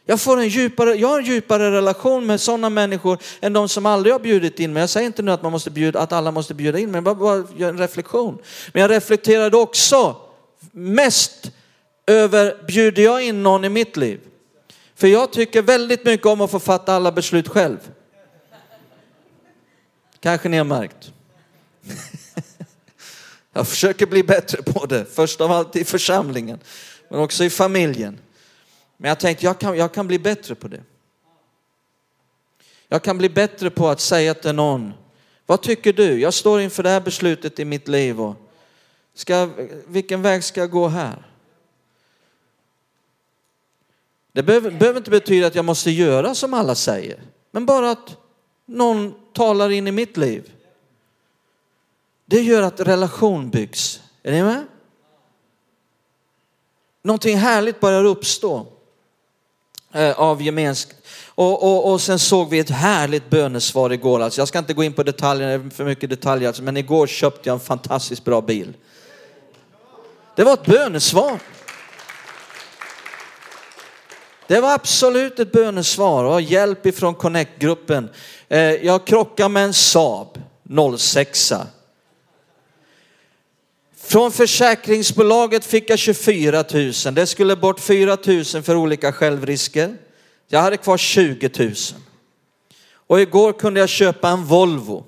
Jag, 0.05 0.21
får 0.21 0.37
en 0.37 0.47
djupare, 0.47 0.93
jag 0.93 1.07
har 1.07 1.19
en 1.19 1.25
djupare 1.25 1.71
relation 1.71 2.25
med 2.25 2.41
sådana 2.41 2.69
människor 2.69 3.17
än 3.41 3.53
de 3.53 3.69
som 3.69 3.85
aldrig 3.85 4.13
har 4.13 4.19
bjudit 4.19 4.59
in 4.59 4.73
mig. 4.73 4.81
Jag 4.81 4.89
säger 4.89 5.07
inte 5.07 5.21
nu 5.21 5.31
att, 5.31 5.43
man 5.43 5.51
måste 5.51 5.69
bjuda, 5.69 5.99
att 5.99 6.11
alla 6.11 6.31
måste 6.31 6.53
bjuda 6.53 6.79
in 6.79 6.91
mig, 6.91 6.97
jag 6.97 7.03
bara, 7.03 7.15
bara 7.15 7.43
gör 7.57 7.69
en 7.69 7.77
reflektion. 7.77 8.37
Men 8.73 8.81
jag 8.81 8.91
reflekterade 8.91 9.57
också 9.57 10.15
mest 10.71 11.51
över, 12.07 12.63
bjuder 12.67 13.03
jag 13.03 13.23
in 13.23 13.43
någon 13.43 13.65
i 13.65 13.69
mitt 13.69 13.97
liv? 13.97 14.19
För 14.95 15.07
jag 15.07 15.33
tycker 15.33 15.61
väldigt 15.61 16.05
mycket 16.05 16.27
om 16.27 16.41
att 16.41 16.51
få 16.51 16.59
fatta 16.59 16.93
alla 16.93 17.11
beslut 17.11 17.47
själv. 17.47 17.77
Kanske 20.19 20.49
ni 20.49 20.57
har 20.57 20.65
märkt. 20.65 21.11
Jag 23.53 23.67
försöker 23.67 24.05
bli 24.05 24.23
bättre 24.23 24.61
på 24.61 24.85
det, 24.85 25.05
först 25.05 25.41
av 25.41 25.51
allt 25.51 25.75
i 25.75 25.85
församlingen, 25.85 26.59
men 27.09 27.19
också 27.19 27.43
i 27.43 27.49
familjen. 27.49 28.19
Men 28.97 29.09
jag 29.09 29.19
tänkte, 29.19 29.45
jag 29.45 29.59
kan, 29.59 29.77
jag 29.77 29.93
kan 29.93 30.07
bli 30.07 30.19
bättre 30.19 30.55
på 30.55 30.67
det. 30.67 30.81
Jag 32.87 33.03
kan 33.03 33.17
bli 33.17 33.29
bättre 33.29 33.69
på 33.69 33.89
att 33.89 33.99
säga 33.99 34.33
till 34.33 34.55
någon, 34.55 34.93
vad 35.45 35.61
tycker 35.61 35.93
du? 35.93 36.19
Jag 36.19 36.33
står 36.33 36.61
inför 36.61 36.83
det 36.83 36.89
här 36.89 37.01
beslutet 37.01 37.59
i 37.59 37.65
mitt 37.65 37.87
liv 37.87 38.21
och 38.21 38.35
ska, 39.13 39.49
vilken 39.87 40.21
väg 40.21 40.43
ska 40.43 40.59
jag 40.59 40.71
gå 40.71 40.87
här? 40.87 41.32
Det 44.33 44.43
behöver, 44.43 44.71
behöver 44.71 44.97
inte 44.97 45.11
betyda 45.11 45.47
att 45.47 45.55
jag 45.55 45.65
måste 45.65 45.91
göra 45.91 46.35
som 46.35 46.53
alla 46.53 46.75
säger, 46.75 47.21
men 47.51 47.65
bara 47.65 47.91
att 47.91 48.17
någon 48.65 49.13
talar 49.33 49.69
in 49.69 49.87
i 49.87 49.91
mitt 49.91 50.17
liv. 50.17 50.51
Det 52.25 52.41
gör 52.41 52.61
att 52.61 52.79
relation 52.79 53.49
byggs. 53.49 54.01
Är 54.23 54.31
ni 54.31 54.43
med? 54.43 54.65
Någonting 57.03 57.37
härligt 57.37 57.79
börjar 57.79 58.05
uppstå 58.05 58.67
eh, 59.91 60.19
av 60.19 60.41
gemenskap. 60.41 60.97
Och, 61.35 61.63
och, 61.63 61.91
och 61.91 62.01
sen 62.01 62.19
såg 62.19 62.49
vi 62.49 62.59
ett 62.59 62.69
härligt 62.69 63.29
bönesvar 63.29 63.89
igår. 63.89 64.19
Alltså 64.19 64.41
jag 64.41 64.47
ska 64.47 64.59
inte 64.59 64.73
gå 64.73 64.83
in 64.83 64.93
på 64.93 65.03
detaljer, 65.03 65.69
för 65.69 65.85
mycket 65.85 66.09
detaljer, 66.09 66.47
alltså, 66.47 66.63
men 66.63 66.77
igår 66.77 67.07
köpte 67.07 67.49
jag 67.49 67.53
en 67.53 67.59
fantastiskt 67.59 68.23
bra 68.23 68.41
bil. 68.41 68.73
Det 70.35 70.43
var 70.43 70.53
ett 70.53 70.65
bönesvar. 70.65 71.39
Det 74.47 74.59
var 74.59 74.73
absolut 74.73 75.39
ett 75.39 75.51
bönesvar 75.51 76.23
och 76.23 76.41
hjälp 76.41 76.85
ifrån 76.85 77.15
Connect-gruppen. 77.15 78.09
Eh, 78.49 78.59
jag 78.59 79.07
krockade 79.07 79.49
med 79.49 79.63
en 79.63 79.73
Saab 79.73 80.41
06. 80.97 81.53
Från 83.97 84.31
försäkringsbolaget 84.31 85.65
fick 85.65 85.89
jag 85.89 85.99
24 85.99 86.63
000. 86.73 86.93
Det 87.15 87.27
skulle 87.27 87.55
bort 87.55 87.79
4 87.79 88.17
000 88.25 88.43
för 88.43 88.75
olika 88.75 89.11
självrisker. 89.11 89.97
Jag 90.47 90.61
hade 90.61 90.77
kvar 90.77 90.97
20 90.97 91.49
000. 91.59 91.73
Och 93.07 93.21
igår 93.21 93.53
kunde 93.53 93.79
jag 93.79 93.89
köpa 93.89 94.29
en 94.29 94.45
Volvo. 94.45 95.05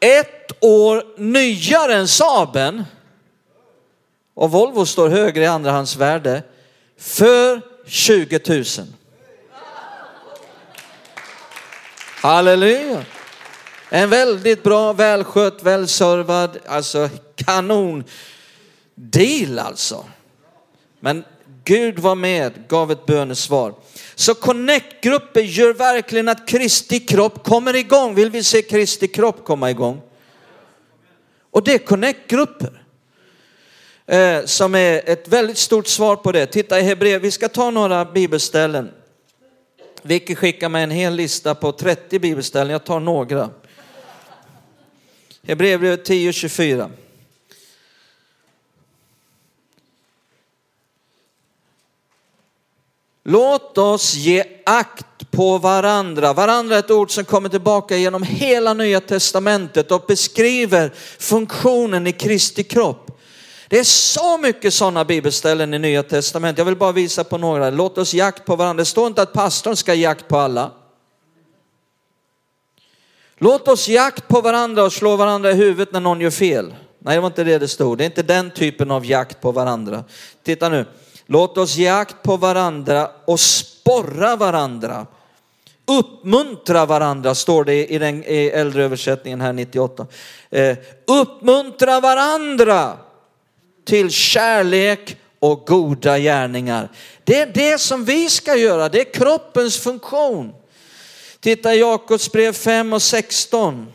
Ett 0.00 0.52
år 0.60 1.20
nyare 1.20 1.94
än 1.94 2.08
Saaben 2.08 2.84
och 4.34 4.50
Volvo 4.50 4.86
står 4.86 5.08
högre 5.08 5.42
i 5.42 5.46
andrahandsvärde 5.46 6.42
för 6.98 7.60
20 7.86 8.40
000. 8.48 8.64
Halleluja. 12.22 13.04
En 13.90 14.10
väldigt 14.10 14.62
bra, 14.62 14.92
välskött, 14.92 15.62
välservad, 15.62 16.58
alltså 16.66 17.08
kanon 17.34 18.04
deal 18.94 19.58
alltså. 19.58 20.04
Men 21.00 21.24
Gud 21.64 21.98
var 21.98 22.14
med, 22.14 22.68
gav 22.68 22.92
ett 22.92 23.06
bönesvar. 23.06 23.74
Så 24.14 24.34
connect-grupper 24.34 25.40
gör 25.40 25.74
verkligen 25.74 26.28
att 26.28 26.48
Kristi 26.48 27.00
kropp 27.00 27.44
kommer 27.44 27.76
igång. 27.76 28.14
Vill 28.14 28.30
vi 28.30 28.42
se 28.42 28.62
Kristi 28.62 29.08
kropp 29.08 29.44
komma 29.44 29.70
igång? 29.70 30.00
Och 31.50 31.64
det 31.64 31.74
är 31.74 31.78
connect-grupper 31.78 32.81
eh, 34.06 34.44
som 34.44 34.74
är 34.74 35.02
ett 35.10 35.28
väldigt 35.28 35.58
stort 35.58 35.86
svar 35.86 36.16
på 36.16 36.32
det. 36.32 36.46
Titta 36.46 36.80
i 36.80 36.82
Hebreer, 36.82 37.18
vi 37.18 37.30
ska 37.30 37.48
ta 37.48 37.70
några 37.70 38.04
bibelställen. 38.04 38.90
Vicky 40.02 40.34
skickar 40.34 40.68
mig 40.68 40.82
en 40.82 40.90
hel 40.90 41.14
lista 41.14 41.54
på 41.54 41.72
30 41.72 42.18
bibelställen, 42.18 42.72
jag 42.72 42.84
tar 42.84 43.00
några. 43.00 43.50
Hebreerbrevet 45.42 46.08
10.24. 46.08 46.90
Låt 53.24 53.78
oss 53.78 54.14
ge 54.14 54.44
akt 54.66 55.30
på 55.30 55.58
varandra. 55.58 56.32
Varandra 56.32 56.74
är 56.74 56.78
ett 56.78 56.90
ord 56.90 57.10
som 57.10 57.24
kommer 57.24 57.48
tillbaka 57.48 57.96
genom 57.96 58.22
hela 58.22 58.74
nya 58.74 59.00
testamentet 59.00 59.90
och 59.90 60.04
beskriver 60.08 60.92
funktionen 61.18 62.06
i 62.06 62.12
Kristi 62.12 62.64
kropp. 62.64 63.11
Det 63.72 63.78
är 63.78 63.84
så 63.84 64.38
mycket 64.38 64.74
sådana 64.74 65.04
bibelställen 65.04 65.74
i 65.74 65.78
nya 65.78 66.02
testamentet. 66.02 66.58
Jag 66.58 66.64
vill 66.64 66.76
bara 66.76 66.92
visa 66.92 67.24
på 67.24 67.38
några. 67.38 67.70
Låt 67.70 67.98
oss 67.98 68.14
jakt 68.14 68.44
på 68.44 68.56
varandra. 68.56 68.80
Det 68.80 68.84
står 68.84 69.06
inte 69.06 69.22
att 69.22 69.32
pastorn 69.32 69.76
ska 69.76 69.94
jakt 69.94 70.28
på 70.28 70.38
alla. 70.38 70.70
Låt 73.38 73.68
oss 73.68 73.88
jakt 73.88 74.28
på 74.28 74.40
varandra 74.40 74.84
och 74.84 74.92
slå 74.92 75.16
varandra 75.16 75.50
i 75.50 75.54
huvudet 75.54 75.92
när 75.92 76.00
någon 76.00 76.20
gör 76.20 76.30
fel. 76.30 76.74
Nej, 76.98 77.14
det 77.14 77.20
var 77.20 77.26
inte 77.26 77.44
det 77.44 77.58
det 77.58 77.68
stod. 77.68 77.98
Det 77.98 78.04
är 78.04 78.06
inte 78.06 78.22
den 78.22 78.50
typen 78.50 78.90
av 78.90 79.06
jakt 79.06 79.40
på 79.40 79.52
varandra. 79.52 80.04
Titta 80.42 80.68
nu. 80.68 80.86
Låt 81.26 81.58
oss 81.58 81.76
jakt 81.76 82.22
på 82.22 82.36
varandra 82.36 83.10
och 83.24 83.40
sporra 83.40 84.36
varandra. 84.36 85.06
uppmuntra 86.00 86.86
varandra, 86.86 87.34
står 87.34 87.64
det 87.64 87.86
i 87.86 87.98
den 87.98 88.24
i 88.24 88.46
äldre 88.54 88.84
översättningen 88.84 89.40
här 89.40 89.52
98. 89.52 90.06
Eh, 90.50 90.76
uppmuntra 91.06 92.00
varandra 92.00 92.98
till 93.84 94.10
kärlek 94.10 95.16
och 95.38 95.66
goda 95.66 96.18
gärningar. 96.18 96.88
Det 97.24 97.40
är 97.40 97.46
det 97.46 97.78
som 97.78 98.04
vi 98.04 98.30
ska 98.30 98.56
göra, 98.56 98.88
det 98.88 99.00
är 99.00 99.14
kroppens 99.14 99.78
funktion. 99.78 100.54
Titta 101.40 101.74
i 101.74 101.78
Jakobs 101.78 102.32
brev 102.32 102.52
5 102.52 102.92
och 102.92 103.02
16. 103.02 103.92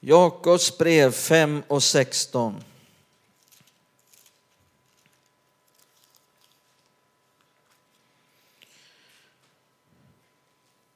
Jakobs 0.00 0.78
brev 0.78 1.12
5 1.12 1.62
och 1.68 1.82
16. 1.82 2.64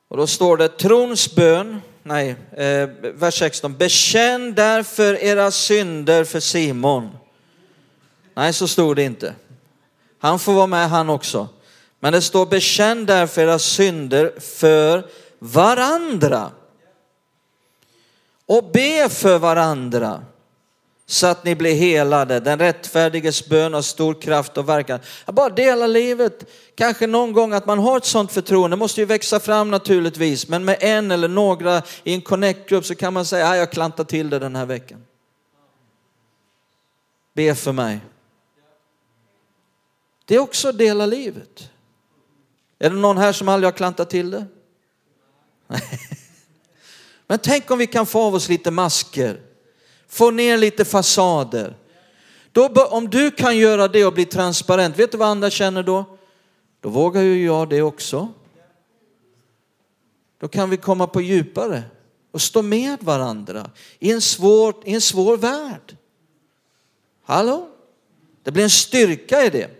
Och 0.08 0.16
då 0.18 0.26
står 0.26 0.56
det 0.56 0.68
trons 0.68 1.34
bön, 1.34 1.80
nej, 2.02 2.36
eh, 2.52 2.88
vers 3.14 3.38
16. 3.38 3.76
Bekänn 3.76 4.54
därför 4.54 5.14
era 5.14 5.50
synder 5.50 6.24
för 6.24 6.40
Simon. 6.40 7.10
Nej, 8.34 8.52
så 8.52 8.68
stod 8.68 8.96
det 8.96 9.02
inte. 9.02 9.34
Han 10.18 10.38
får 10.38 10.52
vara 10.52 10.66
med 10.66 10.90
han 10.90 11.10
också. 11.10 11.48
Men 12.00 12.12
det 12.12 12.22
står 12.22 12.46
bekänn 12.46 13.06
därför 13.06 13.42
era 13.42 13.58
synder 13.58 14.32
för 14.40 15.06
varandra. 15.38 16.50
Och 18.46 18.70
be 18.72 19.08
för 19.08 19.38
varandra 19.38 20.24
så 21.12 21.27
att 21.27 21.44
ni 21.44 21.55
blir 21.55 21.75
helade. 21.75 22.40
Den 22.40 22.59
rättfärdiges 22.59 23.46
bön 23.46 23.75
har 23.75 23.83
stor 23.83 24.20
kraft 24.20 24.57
och 24.57 24.68
verkan. 24.68 25.01
Att 25.25 25.35
bara 25.35 25.48
dela 25.48 25.87
livet, 25.87 26.51
kanske 26.75 27.07
någon 27.07 27.33
gång 27.33 27.53
att 27.53 27.66
man 27.66 27.79
har 27.79 27.96
ett 27.96 28.05
sånt 28.05 28.33
förtroende, 28.33 28.77
det 28.77 28.79
måste 28.79 29.01
ju 29.01 29.05
växa 29.05 29.40
fram 29.40 29.70
naturligtvis, 29.70 30.48
men 30.48 30.64
med 30.64 30.77
en 30.81 31.11
eller 31.11 31.29
några 31.29 31.83
i 32.05 32.14
en 32.14 32.20
connect-grupp 32.20 32.85
så 32.85 32.94
kan 32.94 33.12
man 33.12 33.25
säga, 33.25 33.57
jag 33.57 33.72
klantar 33.72 34.05
till 34.05 34.31
det 34.31 34.38
den 34.38 34.57
här 34.57 34.66
veckan. 34.66 35.05
Be 37.35 37.55
för 37.55 37.72
mig. 37.72 38.01
Det 40.25 40.35
är 40.35 40.38
också 40.38 40.68
att 40.68 40.79
dela 40.79 41.07
livet. 41.07 41.70
Är 42.79 42.90
det 42.90 42.96
någon 42.96 43.18
här 43.18 43.33
som 43.33 43.48
aldrig 43.48 43.66
har 43.66 43.77
klantat 43.77 44.11
till 44.11 44.31
det? 44.31 44.46
Men 47.27 47.38
tänk 47.38 47.70
om 47.70 47.79
vi 47.79 47.87
kan 47.87 48.07
få 48.07 48.22
av 48.22 48.35
oss 48.35 48.48
lite 48.48 48.70
masker 48.70 49.51
få 50.12 50.31
ner 50.31 50.59
lite 50.59 50.85
fasader. 50.85 51.77
Då, 52.53 52.68
om 52.68 53.11
du 53.11 53.31
kan 53.31 53.57
göra 53.57 53.88
det 53.88 54.05
och 54.05 54.12
bli 54.12 54.25
transparent, 54.25 54.98
vet 54.98 55.12
du 55.12 55.18
vad 55.18 55.29
andra 55.29 55.51
känner 55.51 55.83
då? 55.83 56.18
Då 56.81 56.88
vågar 56.88 57.22
ju 57.22 57.44
jag 57.44 57.68
det 57.68 57.83
också. 57.83 58.33
Då 60.38 60.48
kan 60.48 60.70
vi 60.70 60.77
komma 60.77 61.07
på 61.07 61.20
djupare 61.20 61.83
och 62.31 62.42
stå 62.42 62.62
med 62.62 63.03
varandra 63.03 63.70
i 63.98 64.12
en 64.12 64.20
svår, 64.20 64.75
i 64.85 64.94
en 64.94 65.01
svår 65.01 65.37
värld. 65.37 65.96
Hallå? 67.25 67.68
Det 68.42 68.51
blir 68.51 68.64
en 68.64 68.70
styrka 68.70 69.44
i 69.44 69.51
det. 69.51 69.70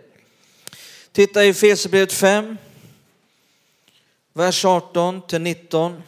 Titta 1.11 1.45
i 1.45 1.49
Efesierbrevet 1.49 2.13
5, 2.13 2.57
vers 4.33 4.65
18 4.65 5.27
till 5.27 5.41
19. 5.41 6.01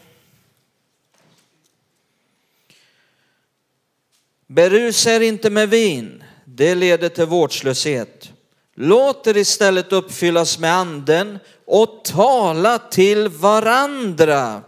Berusa 4.55 5.11
er 5.11 5.19
inte 5.19 5.49
med 5.49 5.69
vin, 5.69 6.23
det 6.45 6.75
leder 6.75 7.09
till 7.09 7.25
vårdslöshet. 7.25 8.31
Låt 8.75 9.27
er 9.27 9.37
istället 9.37 9.93
uppfyllas 9.93 10.59
med 10.59 10.73
anden 10.73 11.39
och 11.67 12.05
tala 12.05 12.77
till 12.77 13.27
varandra 13.27 14.61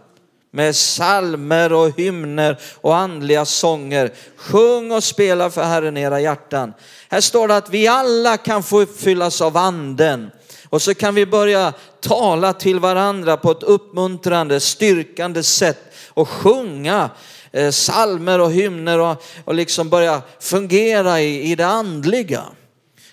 med 0.50 0.76
salmer 0.76 1.72
och 1.72 1.98
hymner 1.98 2.58
och 2.80 2.96
andliga 2.96 3.44
sånger. 3.44 4.12
Sjung 4.36 4.92
och 4.92 5.04
spela 5.04 5.50
för 5.50 5.62
Herren 5.62 5.96
era 5.96 6.20
hjärtan. 6.20 6.72
Här 7.08 7.20
står 7.20 7.48
det 7.48 7.56
att 7.56 7.70
vi 7.70 7.88
alla 7.88 8.36
kan 8.36 8.62
få 8.62 8.80
uppfyllas 8.80 9.40
av 9.40 9.56
anden. 9.56 10.30
Och 10.68 10.82
så 10.82 10.94
kan 10.94 11.14
vi 11.14 11.26
börja 11.26 11.72
tala 12.00 12.52
till 12.52 12.80
varandra 12.80 13.36
på 13.36 13.50
ett 13.50 13.62
uppmuntrande, 13.62 14.60
styrkande 14.60 15.42
sätt 15.42 15.94
och 16.08 16.28
sjunga 16.28 17.10
Eh, 17.52 17.70
salmer 17.70 18.38
och 18.38 18.52
hymner 18.52 18.98
och, 18.98 19.22
och 19.44 19.54
liksom 19.54 19.88
börja 19.88 20.22
fungera 20.40 21.20
i, 21.20 21.50
i 21.50 21.54
det 21.54 21.66
andliga. 21.66 22.44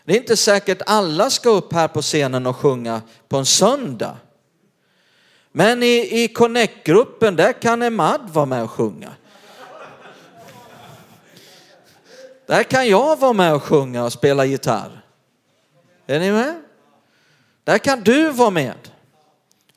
Det 0.05 0.13
är 0.13 0.17
inte 0.17 0.37
säkert 0.37 0.81
alla 0.85 1.29
ska 1.29 1.49
upp 1.49 1.73
här 1.73 1.87
på 1.87 2.01
scenen 2.01 2.45
och 2.45 2.55
sjunga 2.55 3.01
på 3.27 3.37
en 3.37 3.45
söndag. 3.45 4.17
Men 5.51 5.83
i, 5.83 6.23
i 6.23 6.27
Connect-gruppen, 6.27 7.35
där 7.35 7.53
kan 7.53 7.81
Emad 7.81 8.29
vara 8.29 8.45
med 8.45 8.63
och 8.63 8.71
sjunga. 8.71 9.11
Där 12.45 12.63
kan 12.63 12.87
jag 12.87 13.19
vara 13.19 13.33
med 13.33 13.53
och 13.53 13.63
sjunga 13.63 14.03
och 14.03 14.13
spela 14.13 14.45
gitarr. 14.45 15.01
Är 16.07 16.19
ni 16.19 16.31
med? 16.31 16.55
Där 17.63 17.77
kan 17.77 18.01
du 18.01 18.29
vara 18.29 18.49
med 18.49 18.89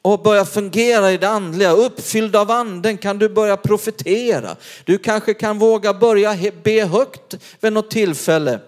och 0.02 0.22
börja 0.22 0.44
fungera 0.44 1.12
i 1.12 1.16
det 1.16 1.28
andliga. 1.28 1.72
Uppfylld 1.72 2.36
av 2.36 2.50
anden 2.50 2.98
kan 2.98 3.18
du 3.18 3.28
börja 3.28 3.56
profetera. 3.56 4.56
Du 4.84 4.98
kanske 4.98 5.34
kan 5.34 5.58
våga 5.58 5.94
börja 5.94 6.36
be 6.62 6.84
högt 6.84 7.34
vid 7.60 7.72
något 7.72 7.90
tillfälle. 7.90 8.60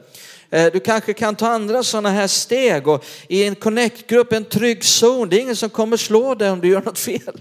Eh, 0.51 0.73
du 0.73 0.81
kanske 0.81 1.13
kan 1.13 1.37
ta 1.37 1.49
andra 1.49 1.83
sådana 1.83 2.11
här 2.11 2.27
steg 2.27 2.89
och 2.89 3.05
i 3.29 3.45
en 3.45 3.55
connect-grupp, 3.55 4.33
en 4.33 4.45
trygg 4.45 4.85
zon, 4.85 5.29
det 5.29 5.37
är 5.37 5.41
ingen 5.41 5.57
som 5.57 5.71
kommer 5.71 5.97
slå 5.97 6.35
dig 6.35 6.51
om 6.51 6.61
du 6.61 6.69
gör 6.69 6.83
något 6.83 6.99
fel. 6.99 7.41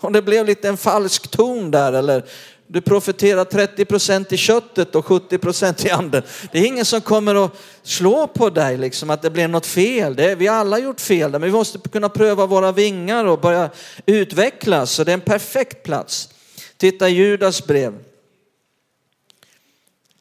Om 0.00 0.12
det 0.12 0.22
blev 0.22 0.46
lite 0.46 0.68
en 0.68 0.76
falsk 0.76 1.30
ton 1.30 1.70
där 1.70 1.92
eller 1.92 2.24
du 2.66 2.80
profeterar 2.80 3.44
30 3.44 3.84
procent 3.84 4.32
i 4.32 4.36
köttet 4.36 4.94
och 4.94 5.06
70 5.06 5.38
procent 5.38 5.84
i 5.84 5.90
anden. 5.90 6.22
Det 6.52 6.58
är 6.58 6.66
ingen 6.66 6.84
som 6.84 7.00
kommer 7.00 7.44
att 7.44 7.52
slå 7.82 8.26
på 8.26 8.50
dig 8.50 8.76
liksom 8.76 9.10
att 9.10 9.22
det 9.22 9.30
blir 9.30 9.48
något 9.48 9.66
fel. 9.66 10.16
Det 10.16 10.30
är, 10.30 10.36
vi 10.36 10.46
har 10.46 10.56
alla 10.56 10.78
gjort 10.78 11.00
fel 11.00 11.30
men 11.30 11.42
vi 11.42 11.50
måste 11.50 11.78
kunna 11.78 12.08
pröva 12.08 12.46
våra 12.46 12.72
vingar 12.72 13.24
och 13.24 13.40
börja 13.40 13.70
utvecklas. 14.06 14.90
Så 14.90 15.04
det 15.04 15.12
är 15.12 15.14
en 15.14 15.20
perfekt 15.20 15.82
plats. 15.82 16.28
Titta 16.76 17.08
Judas 17.08 17.66
brev. 17.66 17.94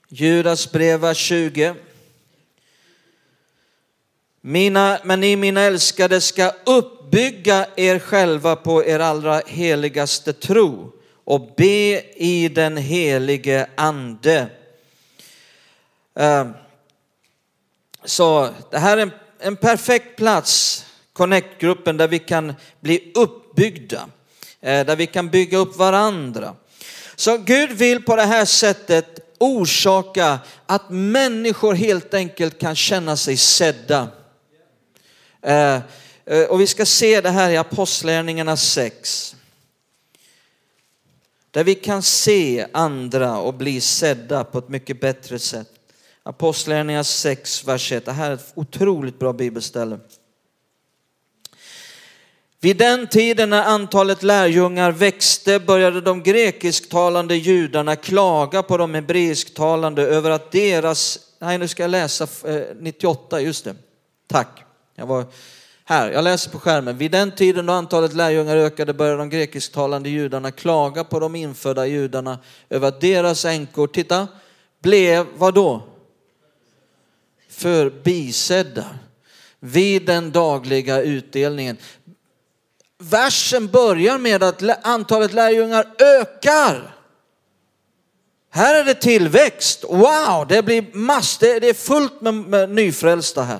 Judas 0.09 0.71
brev 0.71 1.13
20. 1.13 1.75
Mina, 4.41 4.99
men 5.03 5.19
ni 5.19 5.35
mina 5.35 5.61
älskade 5.61 6.21
ska 6.21 6.51
uppbygga 6.65 7.65
er 7.75 7.99
själva 7.99 8.55
på 8.55 8.85
er 8.85 8.99
allra 8.99 9.41
heligaste 9.47 10.33
tro 10.33 10.91
och 11.25 11.53
be 11.57 12.01
i 12.15 12.49
den 12.49 12.77
helige 12.77 13.67
ande. 13.75 14.47
Ehm, 16.15 16.53
så 18.05 18.49
det 18.71 18.77
här 18.77 18.97
är 18.97 19.01
en, 19.01 19.11
en 19.39 19.55
perfekt 19.55 20.15
plats, 20.17 20.85
Connect-gruppen, 21.13 21.97
där 21.97 22.07
vi 22.07 22.19
kan 22.19 22.53
bli 22.79 23.11
uppbyggda, 23.15 24.09
eh, 24.61 24.85
där 24.85 24.95
vi 24.95 25.07
kan 25.07 25.29
bygga 25.29 25.57
upp 25.57 25.77
varandra. 25.77 26.55
Så 27.15 27.37
Gud 27.37 27.71
vill 27.71 28.03
på 28.03 28.15
det 28.15 28.25
här 28.25 28.45
sättet 28.45 29.19
orsaka 29.37 30.39
att 30.65 30.89
människor 30.89 31.73
helt 31.73 32.13
enkelt 32.13 32.59
kan 32.59 32.75
känna 32.75 33.17
sig 33.17 33.37
sedda. 33.37 34.07
Eh, 35.41 35.79
eh, 36.25 36.43
och 36.49 36.61
vi 36.61 36.67
ska 36.67 36.85
se 36.85 37.21
det 37.21 37.29
här 37.29 37.49
i 37.49 37.57
Apostlärningarna 37.57 38.57
6. 38.57 39.35
Där 41.53 41.63
vi 41.63 41.75
kan 41.75 42.01
se 42.01 42.67
andra 42.71 43.37
och 43.37 43.53
bli 43.53 43.81
sedda 43.81 44.43
på 44.43 44.57
ett 44.57 44.69
mycket 44.69 45.01
bättre 45.01 45.39
sätt. 45.39 45.69
Apostlagärningarna 46.23 47.03
6, 47.03 47.67
vers 47.67 47.91
1. 47.91 48.05
Det 48.05 48.11
här 48.11 48.31
är 48.31 48.35
ett 48.35 48.51
otroligt 48.55 49.19
bra 49.19 49.33
bibelställe. 49.33 49.99
Vid 52.59 52.77
den 52.77 53.07
tiden 53.07 53.49
när 53.49 53.63
antalet 53.63 54.23
lärjungar 54.23 54.91
växte 54.91 55.59
började 55.59 56.01
de 56.01 56.23
grekisktalande 56.23 57.35
judarna 57.35 57.95
klaga 57.95 58.63
på 58.63 58.77
de 58.77 58.93
hebreisktalande 58.93 60.01
över 60.01 60.29
att 60.29 60.51
deras, 60.51 61.19
nej 61.39 61.57
nu 61.57 61.67
ska 61.67 61.83
jag 61.83 61.91
läsa 61.91 62.27
eh, 62.45 62.61
98, 62.79 63.41
just 63.41 63.65
det, 63.65 63.75
tack. 64.27 64.63
Jag 64.95 65.05
var 65.05 65.25
här, 65.85 66.11
jag 66.11 66.23
läser 66.23 66.51
på 66.51 66.59
skärmen. 66.59 66.97
Vid 66.97 67.11
den 67.11 67.31
tiden 67.31 67.65
då 67.65 67.73
antalet 67.73 68.13
lärjungar 68.13 68.57
ökade 68.57 68.93
började 68.93 69.17
de 69.17 69.29
grekisktalande 69.29 70.09
judarna 70.09 70.51
klaga 70.51 71.03
på 71.03 71.19
de 71.19 71.35
infödda 71.35 71.85
judarna 71.85 72.39
över 72.69 72.87
att 72.87 73.01
deras 73.01 73.45
änkor, 73.45 73.87
titta, 73.87 74.27
blev 74.81 75.25
vad 75.37 75.53
då? 75.53 75.87
Förbisedda 77.49 78.85
vid 79.59 80.05
den 80.05 80.31
dagliga 80.31 81.01
utdelningen. 81.01 81.77
Versen 82.97 83.67
börjar 83.67 84.17
med 84.17 84.43
att 84.43 84.85
antalet 84.85 85.33
lärjungar 85.33 85.87
ökar. 85.99 86.95
Här 88.49 88.79
är 88.79 88.83
det 88.83 88.93
tillväxt. 88.93 89.83
Wow, 89.89 90.45
det 90.49 90.63
blir 90.63 90.85
mass, 90.93 91.37
det 91.37 91.69
är 91.69 91.73
fullt 91.73 92.21
med, 92.21 92.33
med 92.33 92.69
nyfrälsta 92.69 93.43
här. 93.43 93.59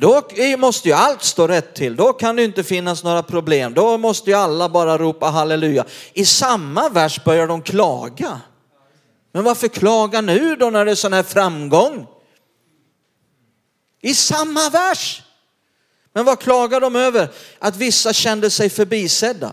Då 0.00 0.22
måste 0.58 0.88
ju 0.88 0.94
allt 0.94 1.22
stå 1.22 1.46
rätt 1.48 1.74
till. 1.74 1.96
Då 1.96 2.12
kan 2.12 2.36
det 2.36 2.44
inte 2.44 2.64
finnas 2.64 3.04
några 3.04 3.22
problem. 3.22 3.74
Då 3.74 3.98
måste 3.98 4.30
ju 4.30 4.36
alla 4.36 4.68
bara 4.68 4.98
ropa 4.98 5.26
halleluja. 5.26 5.84
I 6.12 6.24
samma 6.24 6.88
vers 6.88 7.24
börjar 7.24 7.46
de 7.46 7.62
klaga. 7.62 8.40
Men 9.32 9.44
varför 9.44 9.68
klaga 9.68 10.20
nu 10.20 10.56
då 10.56 10.70
när 10.70 10.84
det 10.84 10.90
är 10.90 10.94
sån 10.94 11.12
här 11.12 11.22
framgång? 11.22 12.06
I 14.00 14.14
samma 14.14 14.70
vers. 14.70 15.22
Men 16.12 16.24
vad 16.24 16.38
klagar 16.38 16.80
de 16.80 16.96
över? 16.96 17.28
Att 17.58 17.76
vissa 17.76 18.12
kände 18.12 18.50
sig 18.50 18.70
förbisedda 18.70 19.52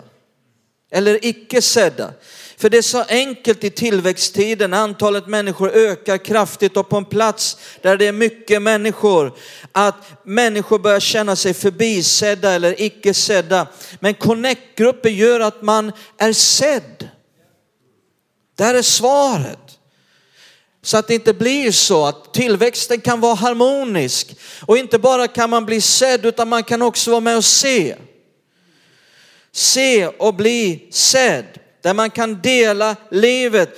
eller 0.91 1.25
icke 1.25 1.61
sedda. 1.61 2.13
För 2.59 2.69
det 2.69 2.77
är 2.77 2.81
så 2.81 3.03
enkelt 3.03 3.63
i 3.63 3.69
tillväxttiden, 3.69 4.73
antalet 4.73 5.27
människor 5.27 5.71
ökar 5.71 6.17
kraftigt 6.17 6.77
och 6.77 6.89
på 6.89 6.97
en 6.97 7.05
plats 7.05 7.57
där 7.81 7.97
det 7.97 8.07
är 8.07 8.11
mycket 8.11 8.61
människor, 8.61 9.37
att 9.71 9.95
människor 10.23 10.79
börjar 10.79 10.99
känna 10.99 11.35
sig 11.35 11.53
förbisedda 11.53 12.51
eller 12.51 12.81
icke 12.81 13.13
sedda. 13.13 13.67
Men 13.99 14.13
connect-grupper 14.13 15.09
gör 15.09 15.39
att 15.39 15.61
man 15.61 15.91
är 16.17 16.33
sedd. 16.33 17.09
Där 18.55 18.73
är 18.73 18.81
svaret. 18.81 19.79
Så 20.81 20.97
att 20.97 21.07
det 21.07 21.13
inte 21.13 21.33
blir 21.33 21.71
så 21.71 22.05
att 22.05 22.33
tillväxten 22.33 23.01
kan 23.01 23.21
vara 23.21 23.35
harmonisk. 23.35 24.35
Och 24.65 24.77
inte 24.77 24.99
bara 24.99 25.27
kan 25.27 25.49
man 25.49 25.65
bli 25.65 25.81
sedd 25.81 26.25
utan 26.25 26.49
man 26.49 26.63
kan 26.63 26.81
också 26.81 27.11
vara 27.11 27.21
med 27.21 27.37
och 27.37 27.45
se. 27.45 27.95
Se 29.51 30.07
och 30.07 30.33
bli 30.33 30.87
sedd. 30.91 31.45
Där 31.87 31.93
man 31.93 32.09
kan 32.09 32.41
dela 32.41 32.95
livet. 33.11 33.69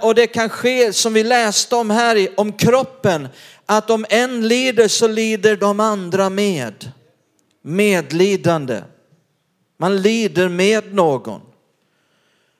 Och 0.00 0.14
det 0.14 0.26
kan 0.26 0.48
ske 0.48 0.92
som 0.92 1.12
vi 1.12 1.24
läste 1.24 1.76
om 1.76 1.90
här 1.90 2.28
om 2.36 2.52
kroppen. 2.52 3.28
Att 3.66 3.90
om 3.90 4.06
en 4.08 4.48
lider 4.48 4.88
så 4.88 5.08
lider 5.08 5.56
de 5.56 5.80
andra 5.80 6.30
med. 6.30 6.90
Medlidande. 7.64 8.82
Man 9.78 10.02
lider 10.02 10.48
med 10.48 10.94
någon. 10.94 11.40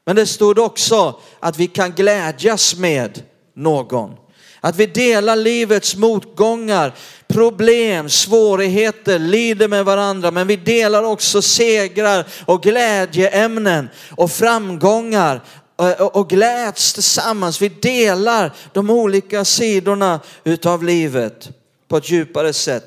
Men 0.04 0.16
det 0.16 0.26
stod 0.26 0.58
också 0.58 1.20
att 1.40 1.58
vi 1.58 1.66
kan 1.66 1.92
glädjas 1.92 2.76
med 2.76 3.22
någon. 3.54 4.16
Att 4.64 4.76
vi 4.76 4.86
delar 4.86 5.36
livets 5.36 5.96
motgångar, 5.96 6.94
problem, 7.26 8.08
svårigheter, 8.08 9.18
lider 9.18 9.68
med 9.68 9.84
varandra, 9.84 10.30
men 10.30 10.46
vi 10.46 10.56
delar 10.56 11.02
också 11.02 11.42
segrar 11.42 12.26
och 12.44 12.62
glädjeämnen 12.62 13.88
och 14.10 14.30
framgångar 14.30 15.40
eh, 15.80 16.06
och 16.06 16.28
gläds 16.28 16.92
tillsammans. 16.92 17.62
Vi 17.62 17.68
delar 17.68 18.52
de 18.72 18.90
olika 18.90 19.44
sidorna 19.44 20.20
utav 20.44 20.84
livet 20.84 21.48
på 21.88 21.96
ett 21.96 22.10
djupare 22.10 22.52
sätt. 22.52 22.84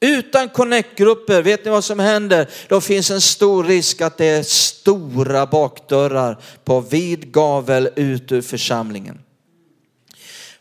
Utan 0.00 0.48
connect-grupper, 0.48 1.42
vet 1.42 1.64
ni 1.64 1.70
vad 1.70 1.84
som 1.84 1.98
händer? 1.98 2.48
Då 2.68 2.80
finns 2.80 3.10
en 3.10 3.20
stor 3.20 3.64
risk 3.64 4.00
att 4.00 4.18
det 4.18 4.26
är 4.26 4.42
stora 4.42 5.46
bakdörrar 5.46 6.38
på 6.64 6.80
vid 6.80 7.32
gavel 7.32 7.88
ut 7.96 8.32
ur 8.32 8.42
församlingen. 8.42 9.18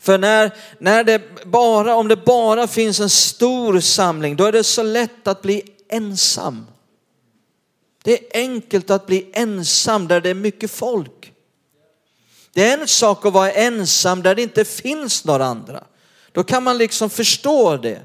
För 0.06 0.18
när, 0.18 0.52
när 0.80 1.04
det 1.04 1.46
bara, 1.46 1.96
om 1.96 2.08
det 2.08 2.16
bara 2.16 2.68
finns 2.68 3.00
en 3.00 3.10
stor 3.10 3.80
samling, 3.80 4.36
då 4.36 4.46
är 4.46 4.52
det 4.52 4.64
så 4.64 4.84
lätt 4.84 5.28
att 5.28 5.42
bli 5.42 5.64
ensam. 5.90 6.66
Det 8.04 8.14
är 8.14 8.42
enkelt 8.42 8.90
att 8.90 9.06
bli 9.06 9.30
ensam 9.34 10.08
där 10.08 10.22
det 10.22 10.30
är 10.30 10.34
mycket 10.34 10.72
folk. 10.72 11.34
Det 12.54 12.70
är 12.70 12.78
en 12.78 12.88
sak 12.88 13.26
att 13.26 13.34
vara 13.34 13.52
ensam 13.52 14.24
där 14.24 14.36
det 14.36 14.42
inte 14.42 14.66
finns 14.66 15.26
några 15.26 15.46
andra. 15.46 15.84
Då 16.32 16.44
kan 16.44 16.64
man 16.64 16.78
liksom 16.78 17.10
förstå 17.10 17.78
det. 17.78 18.02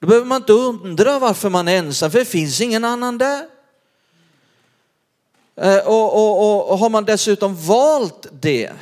Då 0.00 0.06
behöver 0.06 0.26
man 0.26 0.42
inte 0.42 0.52
undra 0.52 1.18
varför 1.18 1.48
man 1.48 1.68
är 1.68 1.76
ensam, 1.76 2.10
för 2.10 2.18
det 2.18 2.24
finns 2.24 2.60
ingen 2.60 2.84
annan 2.84 3.18
där. 3.18 3.46
Eh, 5.56 5.78
och, 5.78 6.14
och, 6.14 6.38
och, 6.38 6.70
och 6.70 6.78
har 6.78 6.90
man 6.90 7.04
dessutom 7.04 7.56
valt 7.66 8.26
det, 8.40 8.72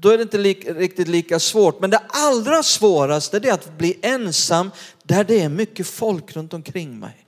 då 0.00 0.08
är 0.08 0.16
det 0.16 0.22
inte 0.22 0.38
lika, 0.38 0.74
riktigt 0.74 1.08
lika 1.08 1.38
svårt. 1.38 1.80
Men 1.80 1.90
det 1.90 2.02
allra 2.08 2.62
svåraste 2.62 3.36
är 3.36 3.52
att 3.52 3.78
bli 3.78 3.98
ensam 4.02 4.70
där 5.02 5.24
det 5.24 5.40
är 5.40 5.48
mycket 5.48 5.86
folk 5.86 6.36
runt 6.36 6.54
omkring 6.54 6.98
mig. 6.98 7.26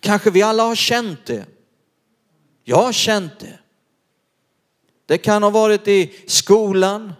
Kanske 0.00 0.30
vi 0.30 0.42
alla 0.42 0.62
har 0.62 0.74
känt 0.74 1.26
det. 1.26 1.44
Jag 2.64 2.76
har 2.76 2.92
känt 2.92 3.40
det. 3.40 3.58
Det 5.06 5.18
kan 5.18 5.42
ha 5.42 5.50
varit 5.50 5.88
i 5.88 6.14
skolan. 6.26 7.12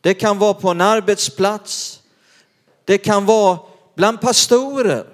Det 0.00 0.14
kan 0.14 0.38
vara 0.38 0.54
på 0.54 0.68
en 0.68 0.80
arbetsplats. 0.80 2.00
Det 2.84 2.98
kan 2.98 3.26
vara 3.26 3.58
bland 3.96 4.20
pastorer. 4.20 5.06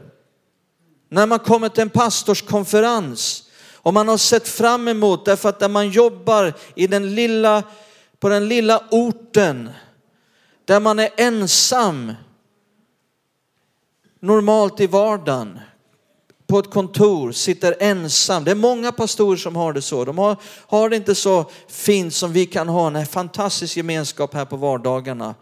När 1.09 1.27
man 1.27 1.38
kommer 1.38 1.68
till 1.68 1.83
en 1.83 1.90
pastorskonferens 1.90 3.44
och 3.74 3.94
man 3.94 4.09
har 4.09 4.18
sett 4.18 4.48
fram 4.48 4.88
emot, 4.88 5.24
därför 5.24 5.48
att 5.48 5.61
där 5.61 5.68
man 5.68 5.90
jobbar 5.90 6.55
i 6.74 6.87
den 6.87 7.14
lilla 7.14 7.62
på 8.20 8.28
den 8.28 8.48
lilla 8.48 8.85
orten 8.90 9.70
där 10.64 10.81
man 10.81 10.98
är 10.98 11.11
ensam 11.16 12.12
normalt 14.20 14.81
i 14.81 14.87
vardagen 14.87 15.59
på 16.46 16.59
ett 16.59 16.70
kontor, 16.70 17.33
sitter 17.33 17.76
ensam. 17.81 18.44
Det 18.44 18.50
är 18.50 18.54
många 18.54 18.92
pastorer 18.92 19.37
som 19.37 19.57
har 19.57 19.72
det 19.72 19.83
så. 19.83 20.04
De 20.04 20.18
har, 20.18 20.37
har 20.66 20.90
det 20.90 20.96
inte 20.96 21.14
så 21.14 21.50
fint 21.68 22.14
som 22.14 22.33
vi 22.33 22.46
kan 22.46 22.68
ha, 22.68 22.87
en 22.87 23.07
fantastisk 23.07 23.76
gemenskap 23.76 24.35
här 24.35 24.44
på 24.44 24.57
vardagarna. 24.57 25.35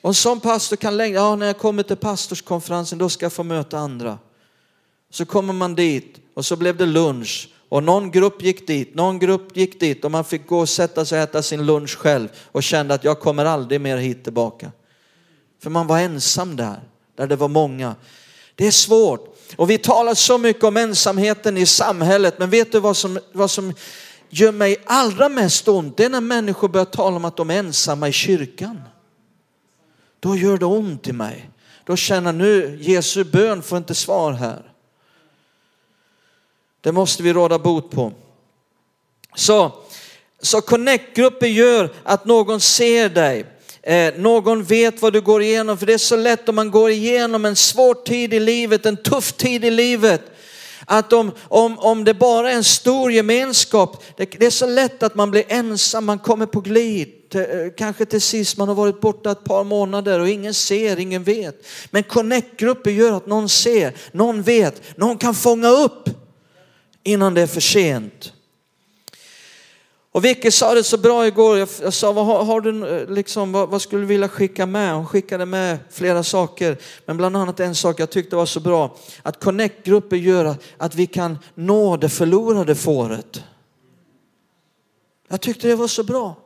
Och 0.00 0.16
som 0.16 0.40
pastor 0.40 0.76
kan 0.76 0.96
längta, 0.96 1.14
ja 1.14 1.36
när 1.36 1.46
jag 1.46 1.58
kommer 1.58 1.82
till 1.82 1.96
pastorskonferensen 1.96 2.98
då 2.98 3.08
ska 3.08 3.24
jag 3.24 3.32
få 3.32 3.42
möta 3.42 3.78
andra. 3.78 4.18
Så 5.10 5.26
kommer 5.26 5.52
man 5.52 5.74
dit 5.74 6.16
och 6.34 6.46
så 6.46 6.56
blev 6.56 6.76
det 6.76 6.86
lunch 6.86 7.48
och 7.68 7.82
någon 7.82 8.10
grupp 8.10 8.42
gick 8.42 8.66
dit, 8.66 8.94
någon 8.94 9.18
grupp 9.18 9.56
gick 9.56 9.80
dit 9.80 10.04
och 10.04 10.10
man 10.10 10.24
fick 10.24 10.46
gå 10.46 10.58
och 10.58 10.68
sätta 10.68 11.04
sig 11.04 11.18
och 11.18 11.22
äta 11.28 11.42
sin 11.42 11.66
lunch 11.66 11.98
själv 11.98 12.28
och 12.52 12.62
kände 12.62 12.94
att 12.94 13.04
jag 13.04 13.20
kommer 13.20 13.44
aldrig 13.44 13.80
mer 13.80 13.96
hit 13.96 14.24
tillbaka. 14.24 14.72
För 15.62 15.70
man 15.70 15.86
var 15.86 15.98
ensam 15.98 16.56
där, 16.56 16.80
där 17.16 17.26
det 17.26 17.36
var 17.36 17.48
många. 17.48 17.94
Det 18.54 18.66
är 18.66 18.70
svårt. 18.70 19.36
Och 19.56 19.70
vi 19.70 19.78
talar 19.78 20.14
så 20.14 20.38
mycket 20.38 20.64
om 20.64 20.76
ensamheten 20.76 21.56
i 21.56 21.66
samhället, 21.66 22.38
men 22.38 22.50
vet 22.50 22.72
du 22.72 22.80
vad 22.80 22.96
som, 22.96 23.18
vad 23.32 23.50
som 23.50 23.72
gör 24.30 24.52
mig 24.52 24.76
allra 24.86 25.28
mest 25.28 25.68
ont? 25.68 25.96
Det 25.96 26.04
är 26.04 26.08
när 26.08 26.20
människor 26.20 26.68
börjar 26.68 26.84
tala 26.84 27.16
om 27.16 27.24
att 27.24 27.36
de 27.36 27.50
är 27.50 27.58
ensamma 27.58 28.08
i 28.08 28.12
kyrkan. 28.12 28.80
Då 30.20 30.36
gör 30.36 30.58
det 30.58 30.66
ont 30.66 31.08
i 31.08 31.12
mig. 31.12 31.50
Då 31.84 31.96
känner 31.96 32.28
jag 32.28 32.34
nu, 32.34 32.78
Jesu 32.80 33.24
bön 33.24 33.62
får 33.62 33.78
inte 33.78 33.94
svar 33.94 34.32
här. 34.32 34.72
Det 36.80 36.92
måste 36.92 37.22
vi 37.22 37.32
råda 37.32 37.58
bot 37.58 37.90
på. 37.90 38.12
Så, 39.36 39.72
så 40.42 40.60
connect-grupper 40.60 41.46
gör 41.46 41.90
att 42.02 42.24
någon 42.24 42.60
ser 42.60 43.08
dig. 43.08 43.44
Eh, 43.82 44.14
någon 44.16 44.62
vet 44.62 45.02
vad 45.02 45.12
du 45.12 45.20
går 45.20 45.42
igenom, 45.42 45.78
för 45.78 45.86
det 45.86 45.92
är 45.92 45.98
så 45.98 46.16
lätt 46.16 46.48
om 46.48 46.54
man 46.54 46.70
går 46.70 46.90
igenom 46.90 47.44
en 47.44 47.56
svår 47.56 47.94
tid 47.94 48.34
i 48.34 48.40
livet, 48.40 48.86
en 48.86 48.96
tuff 48.96 49.32
tid 49.32 49.64
i 49.64 49.70
livet. 49.70 50.22
Att 50.86 51.12
om, 51.12 51.32
om, 51.48 51.78
om 51.78 52.04
det 52.04 52.14
bara 52.14 52.50
är 52.50 52.54
en 52.54 52.64
stor 52.64 53.12
gemenskap, 53.12 54.04
det, 54.16 54.24
det 54.38 54.46
är 54.46 54.50
så 54.50 54.66
lätt 54.66 55.02
att 55.02 55.14
man 55.14 55.30
blir 55.30 55.44
ensam, 55.48 56.04
man 56.04 56.18
kommer 56.18 56.46
på 56.46 56.60
glid. 56.60 57.14
Eh, 57.34 57.42
kanske 57.76 58.04
till 58.04 58.20
sist 58.20 58.56
man 58.56 58.68
har 58.68 58.74
varit 58.74 59.00
borta 59.00 59.30
ett 59.30 59.44
par 59.44 59.64
månader 59.64 60.20
och 60.20 60.28
ingen 60.28 60.54
ser, 60.54 60.98
ingen 60.98 61.24
vet. 61.24 61.66
Men 61.90 62.02
connect-grupper 62.02 62.90
gör 62.90 63.12
att 63.12 63.26
någon 63.26 63.48
ser, 63.48 63.92
någon 64.12 64.42
vet, 64.42 64.98
någon 64.98 65.18
kan 65.18 65.34
fånga 65.34 65.68
upp 65.68 66.08
innan 67.08 67.34
det 67.34 67.40
är 67.40 67.46
för 67.46 67.60
sent. 67.60 68.32
Och 70.12 70.24
Vicky 70.24 70.50
sa 70.50 70.74
det 70.74 70.84
så 70.84 70.98
bra 70.98 71.26
igår, 71.26 71.58
jag, 71.58 71.94
sa 71.94 72.12
vad, 72.12 72.26
har, 72.26 72.44
har, 72.44 72.60
du, 72.60 72.88
eh, 72.88 73.10
liksom, 73.10 73.52
vad, 73.52 73.68
vad, 73.68 73.82
skulle 73.82 74.02
du 74.02 74.06
vilja 74.06 74.28
skicka 74.28 74.66
med? 74.66 74.94
Hon 74.94 75.06
skickade 75.06 75.46
med 75.46 75.78
flera 75.90 76.22
saker, 76.22 76.76
men 77.06 77.16
bland 77.16 77.36
annat 77.36 77.60
en 77.60 77.74
sak 77.74 78.00
jag 78.00 78.10
tyckte 78.10 78.36
var 78.36 78.46
så 78.46 78.60
bra, 78.60 78.96
att 79.22 79.40
connect-grupper 79.40 80.16
gör 80.16 80.56
att 80.76 80.94
vi 80.94 81.06
kan 81.06 81.38
nå 81.54 81.96
det 81.96 82.08
förlorade 82.08 82.74
fåret. 82.74 83.42
Jag 85.28 85.40
tyckte 85.40 85.68
det 85.68 85.76
var 85.76 85.88
så 85.88 86.04
bra. 86.04 86.36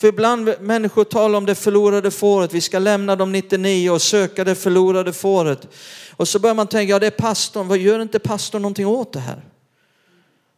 För 0.00 0.08
ibland 0.08 0.54
människor 0.60 1.04
talar 1.04 1.38
om 1.38 1.46
det 1.46 1.54
förlorade 1.54 2.10
fåret, 2.10 2.52
vi 2.52 2.60
ska 2.60 2.78
lämna 2.78 3.16
de 3.16 3.32
99 3.32 3.90
och 3.90 4.02
söka 4.02 4.44
det 4.44 4.54
förlorade 4.54 5.12
fåret. 5.12 5.68
Och 6.10 6.28
så 6.28 6.38
börjar 6.38 6.54
man 6.54 6.66
tänka, 6.66 6.90
ja 6.90 6.98
det 6.98 7.06
är 7.06 7.10
pastorn, 7.10 7.68
vad 7.68 7.78
gör 7.78 8.02
inte 8.02 8.18
pastorn 8.18 8.62
någonting 8.62 8.86
åt 8.86 9.12
det 9.12 9.20
här? 9.20 9.51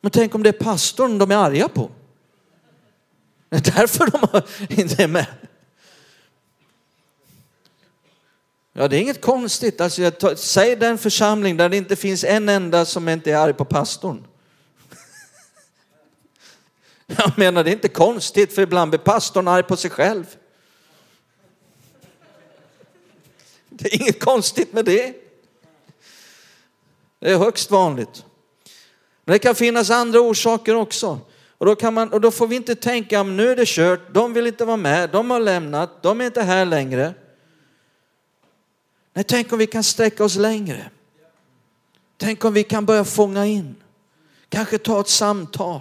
Men 0.05 0.11
tänk 0.11 0.35
om 0.35 0.43
det 0.43 0.49
är 0.49 0.53
pastorn 0.53 1.19
de 1.19 1.31
är 1.31 1.37
arga 1.37 1.69
på. 1.69 1.90
Det 3.49 3.57
är 3.57 3.77
därför 3.77 4.11
de 4.11 4.43
inte 4.83 5.03
är 5.03 5.09
med. 5.09 5.27
Ja, 8.73 8.88
det 8.88 8.97
är 8.97 9.01
inget 9.01 9.21
konstigt. 9.21 9.81
Alltså, 9.81 10.37
säg 10.37 10.77
den 10.77 10.99
församling 10.99 11.57
där 11.57 11.69
det 11.69 11.77
inte 11.77 11.97
finns 11.97 12.25
en 12.25 12.49
enda 12.49 12.85
som 12.85 13.09
inte 13.09 13.33
är 13.33 13.37
arg 13.37 13.53
på 13.53 13.64
pastorn. 13.64 14.27
Jag 17.07 17.38
menar, 17.38 17.64
det 17.64 17.71
är 17.71 17.75
inte 17.75 17.88
konstigt 17.88 18.55
för 18.55 18.62
ibland 18.62 18.90
blir 18.90 18.99
pastorn 18.99 19.49
arg 19.49 19.62
på 19.62 19.77
sig 19.77 19.90
själv. 19.90 20.37
Det 23.69 23.95
är 23.95 24.01
inget 24.01 24.21
konstigt 24.21 24.73
med 24.73 24.85
det. 24.85 25.14
Det 27.19 27.31
är 27.31 27.38
högst 27.38 27.71
vanligt. 27.71 28.25
Men 29.25 29.33
det 29.33 29.39
kan 29.39 29.55
finnas 29.55 29.91
andra 29.91 30.21
orsaker 30.21 30.75
också. 30.75 31.21
Och 31.59 31.67
då, 31.67 31.75
kan 31.75 31.95
man, 31.95 32.13
och 32.13 32.21
då 32.21 32.31
får 32.31 32.47
vi 32.47 32.57
inte 32.57 32.75
tänka, 32.75 33.23
nu 33.23 33.51
är 33.51 33.57
det 33.57 33.69
kört, 33.69 34.15
de 34.15 34.33
vill 34.33 34.47
inte 34.47 34.65
vara 34.65 34.77
med, 34.77 35.11
de 35.11 35.31
har 35.31 35.41
lämnat, 35.41 36.03
de 36.03 36.21
är 36.21 36.25
inte 36.25 36.43
här 36.43 36.65
längre. 36.65 37.15
Nej, 39.15 39.25
tänk 39.25 39.53
om 39.53 39.59
vi 39.59 39.67
kan 39.67 39.85
sträcka 39.85 40.25
oss 40.25 40.37
längre. 40.37 40.91
Tänk 42.17 42.45
om 42.45 42.53
vi 42.53 42.63
kan 42.63 42.87
börja 42.87 43.05
fånga 43.05 43.47
in. 43.47 43.75
Kanske 44.49 44.79
ta 44.79 45.01
ett 45.01 45.09
samtal. 45.09 45.81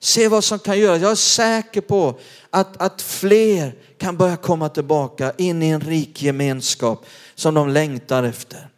Se 0.00 0.28
vad 0.28 0.44
som 0.44 0.58
kan 0.58 0.78
göras. 0.78 1.02
Jag 1.02 1.10
är 1.10 1.14
säker 1.14 1.80
på 1.80 2.20
att, 2.50 2.82
att 2.82 3.02
fler 3.02 3.74
kan 3.98 4.16
börja 4.16 4.36
komma 4.36 4.68
tillbaka 4.68 5.32
in 5.38 5.62
i 5.62 5.68
en 5.68 5.80
rik 5.80 6.22
gemenskap 6.22 7.06
som 7.34 7.54
de 7.54 7.68
längtar 7.68 8.22
efter. 8.22 8.69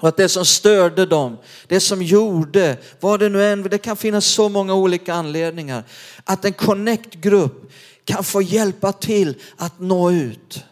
Och 0.00 0.08
att 0.08 0.16
det 0.16 0.28
som 0.28 0.44
störde 0.44 1.06
dem, 1.06 1.36
det 1.66 1.80
som 1.80 2.02
gjorde, 2.02 2.76
vad 3.00 3.20
det 3.20 3.28
nu 3.28 3.44
än, 3.44 3.62
det 3.62 3.78
kan 3.78 3.96
finnas 3.96 4.26
så 4.26 4.48
många 4.48 4.74
olika 4.74 5.14
anledningar. 5.14 5.84
Att 6.24 6.44
en 6.44 6.52
connect-grupp 6.52 7.72
kan 8.04 8.24
få 8.24 8.42
hjälpa 8.42 8.92
till 8.92 9.34
att 9.56 9.80
nå 9.80 10.10
ut. 10.10 10.64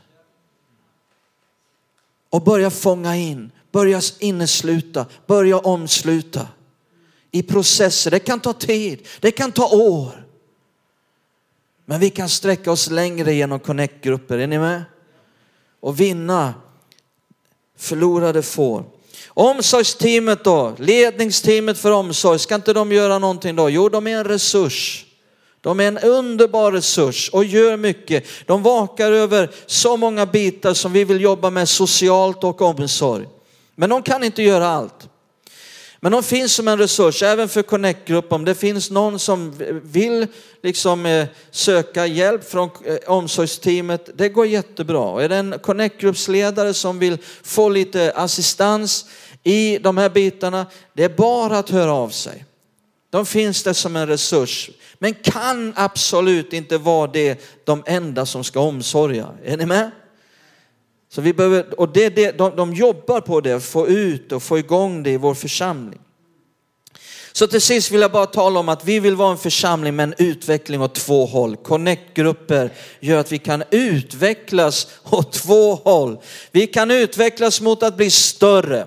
Och 2.31 2.43
börja 2.43 2.71
fånga 2.71 3.17
in, 3.17 3.51
börja 3.73 4.01
innesluta, 4.19 5.07
börja 5.27 5.59
omsluta. 5.59 6.49
I 7.31 7.43
processer, 7.43 8.11
det 8.11 8.19
kan 8.19 8.41
ta 8.41 8.53
tid, 8.53 9.07
det 9.21 9.31
kan 9.31 9.53
ta 9.53 9.77
år. 9.77 10.27
Men 11.85 12.01
vi 12.01 12.11
kan 12.11 12.29
sträcka 12.29 12.73
oss 12.73 12.91
längre 12.91 13.35
genom 13.35 13.61
connect-grupper, 13.61 14.39
är 14.39 14.47
ni 14.47 14.59
med? 14.59 14.85
Och 15.81 16.01
vinna 16.01 16.55
förlorade 17.77 18.43
får. 18.43 18.95
Omsorgsteamet 19.38 20.44
då, 20.44 20.75
ledningsteamet 20.79 21.79
för 21.79 21.90
omsorg, 21.90 22.38
ska 22.38 22.55
inte 22.55 22.72
de 22.72 22.92
göra 22.92 23.18
någonting 23.18 23.57
då? 23.57 23.70
Jo, 23.70 23.88
de 23.88 24.07
är 24.07 24.16
en 24.16 24.25
resurs. 24.25 25.07
De 25.61 25.81
är 25.81 25.88
en 25.88 25.99
underbar 25.99 26.72
resurs 26.72 27.31
och 27.33 27.44
gör 27.44 27.77
mycket. 27.77 28.25
De 28.46 28.62
vakar 28.62 29.12
över 29.12 29.51
så 29.66 29.96
många 29.96 30.27
bitar 30.27 30.75
som 30.75 30.92
vi 30.92 31.05
vill 31.05 31.20
jobba 31.20 31.51
med 31.51 31.68
socialt 31.68 32.44
och 32.44 32.62
omsorg. 32.62 33.27
Men 33.75 33.90
de 33.90 34.03
kan 34.03 34.25
inte 34.25 34.42
göra 34.42 34.68
allt. 34.68 35.09
Men 36.01 36.12
de 36.12 36.22
finns 36.22 36.55
som 36.55 36.68
en 36.68 36.79
resurs 36.79 37.22
även 37.22 37.49
för 37.49 37.62
Connect-gruppen. 37.62 38.35
Om 38.35 38.44
det 38.44 38.55
finns 38.55 38.90
någon 38.90 39.18
som 39.18 39.55
vill 39.83 40.27
liksom 40.62 41.07
eh, 41.07 41.27
söka 41.51 42.07
hjälp 42.07 42.51
från 42.51 42.70
eh, 42.85 42.96
omsorgsteamet, 43.07 44.11
det 44.14 44.29
går 44.29 44.46
jättebra. 44.46 45.01
Och 45.01 45.22
är 45.22 45.29
det 45.29 45.37
en 45.37 45.59
Connect-gruppsledare 45.59 46.75
som 46.75 46.99
vill 46.99 47.18
få 47.42 47.68
lite 47.68 48.12
assistans 48.12 49.07
i 49.46 49.78
de 49.78 49.96
här 49.96 50.09
bitarna, 50.09 50.66
det 50.92 51.04
är 51.04 51.09
bara 51.09 51.59
att 51.59 51.70
höra 51.70 51.92
av 51.92 52.09
sig. 52.09 52.44
De 53.11 53.26
finns 53.26 53.62
där 53.62 53.72
som 53.72 53.96
en 53.96 54.06
resurs, 54.06 54.70
men 54.98 55.14
kan 55.14 55.72
absolut 55.76 56.52
inte 56.52 56.78
vara 56.78 57.06
det 57.06 57.40
de 57.64 57.82
enda 57.87 58.26
som 58.26 58.44
ska 58.44 58.61
omsorga. 58.61 59.28
Är 59.44 59.56
ni 59.56 59.66
med? 59.66 59.90
Så 61.12 61.20
vi 61.20 61.32
behöver, 61.32 61.80
och 61.80 61.92
det, 61.92 62.09
det, 62.09 62.38
de, 62.38 62.56
de 62.56 62.74
jobbar 62.74 63.20
på 63.20 63.40
det, 63.40 63.61
få 63.61 63.88
ut 63.88 64.32
och 64.32 64.42
få 64.42 64.59
igång 64.59 65.02
det 65.02 65.11
i 65.11 65.16
vår 65.16 65.35
församling. 65.35 66.00
Så 67.32 67.46
till 67.46 67.61
sist 67.61 67.90
vill 67.90 68.00
jag 68.00 68.12
bara 68.12 68.26
tala 68.26 68.61
om 68.61 68.68
att 68.68 68.85
vi 68.85 69.00
vill 69.00 69.16
vara 69.16 69.30
en 69.30 69.38
församling 69.38 69.96
med 69.96 70.04
en 70.04 70.14
utveckling 70.18 70.82
åt 70.82 70.94
två 70.94 71.26
håll. 71.26 71.56
Connect-grupper 71.56 72.70
gör 73.00 73.18
att 73.18 73.32
vi 73.32 73.38
kan 73.38 73.62
utvecklas 73.70 74.88
åt 75.11 75.32
två 75.32 75.74
håll. 75.74 76.18
Vi 76.50 76.66
kan 76.66 76.90
utvecklas 76.90 77.61
mot 77.61 77.82
att 77.82 77.96
bli 77.96 78.11
större. 78.11 78.87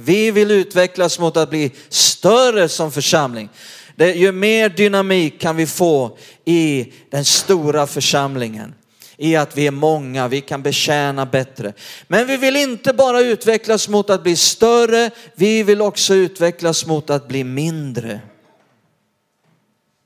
Vi 0.00 0.30
vill 0.30 0.50
utvecklas 0.50 1.18
mot 1.18 1.36
att 1.36 1.50
bli 1.50 1.72
större 1.88 2.68
som 2.68 2.92
församling. 2.92 3.48
Det, 3.96 4.12
ju 4.12 4.32
mer 4.32 4.68
dynamik 4.68 5.40
kan 5.40 5.56
vi 5.56 5.66
få 5.66 6.18
i 6.44 6.92
den 7.10 7.24
stora 7.24 7.86
församlingen 7.86 8.74
i 9.16 9.36
att 9.36 9.56
vi 9.56 9.66
är 9.66 9.70
många, 9.70 10.28
vi 10.28 10.40
kan 10.40 10.62
betjäna 10.62 11.26
bättre. 11.26 11.72
Men 12.06 12.26
vi 12.26 12.36
vill 12.36 12.56
inte 12.56 12.92
bara 12.92 13.20
utvecklas 13.20 13.88
mot 13.88 14.10
att 14.10 14.22
bli 14.22 14.36
större, 14.36 15.10
vi 15.34 15.62
vill 15.62 15.80
också 15.80 16.14
utvecklas 16.14 16.86
mot 16.86 17.10
att 17.10 17.28
bli 17.28 17.44
mindre. 17.44 18.20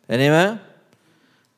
Är 0.07 0.19
ni 0.19 0.31
med? 0.31 0.59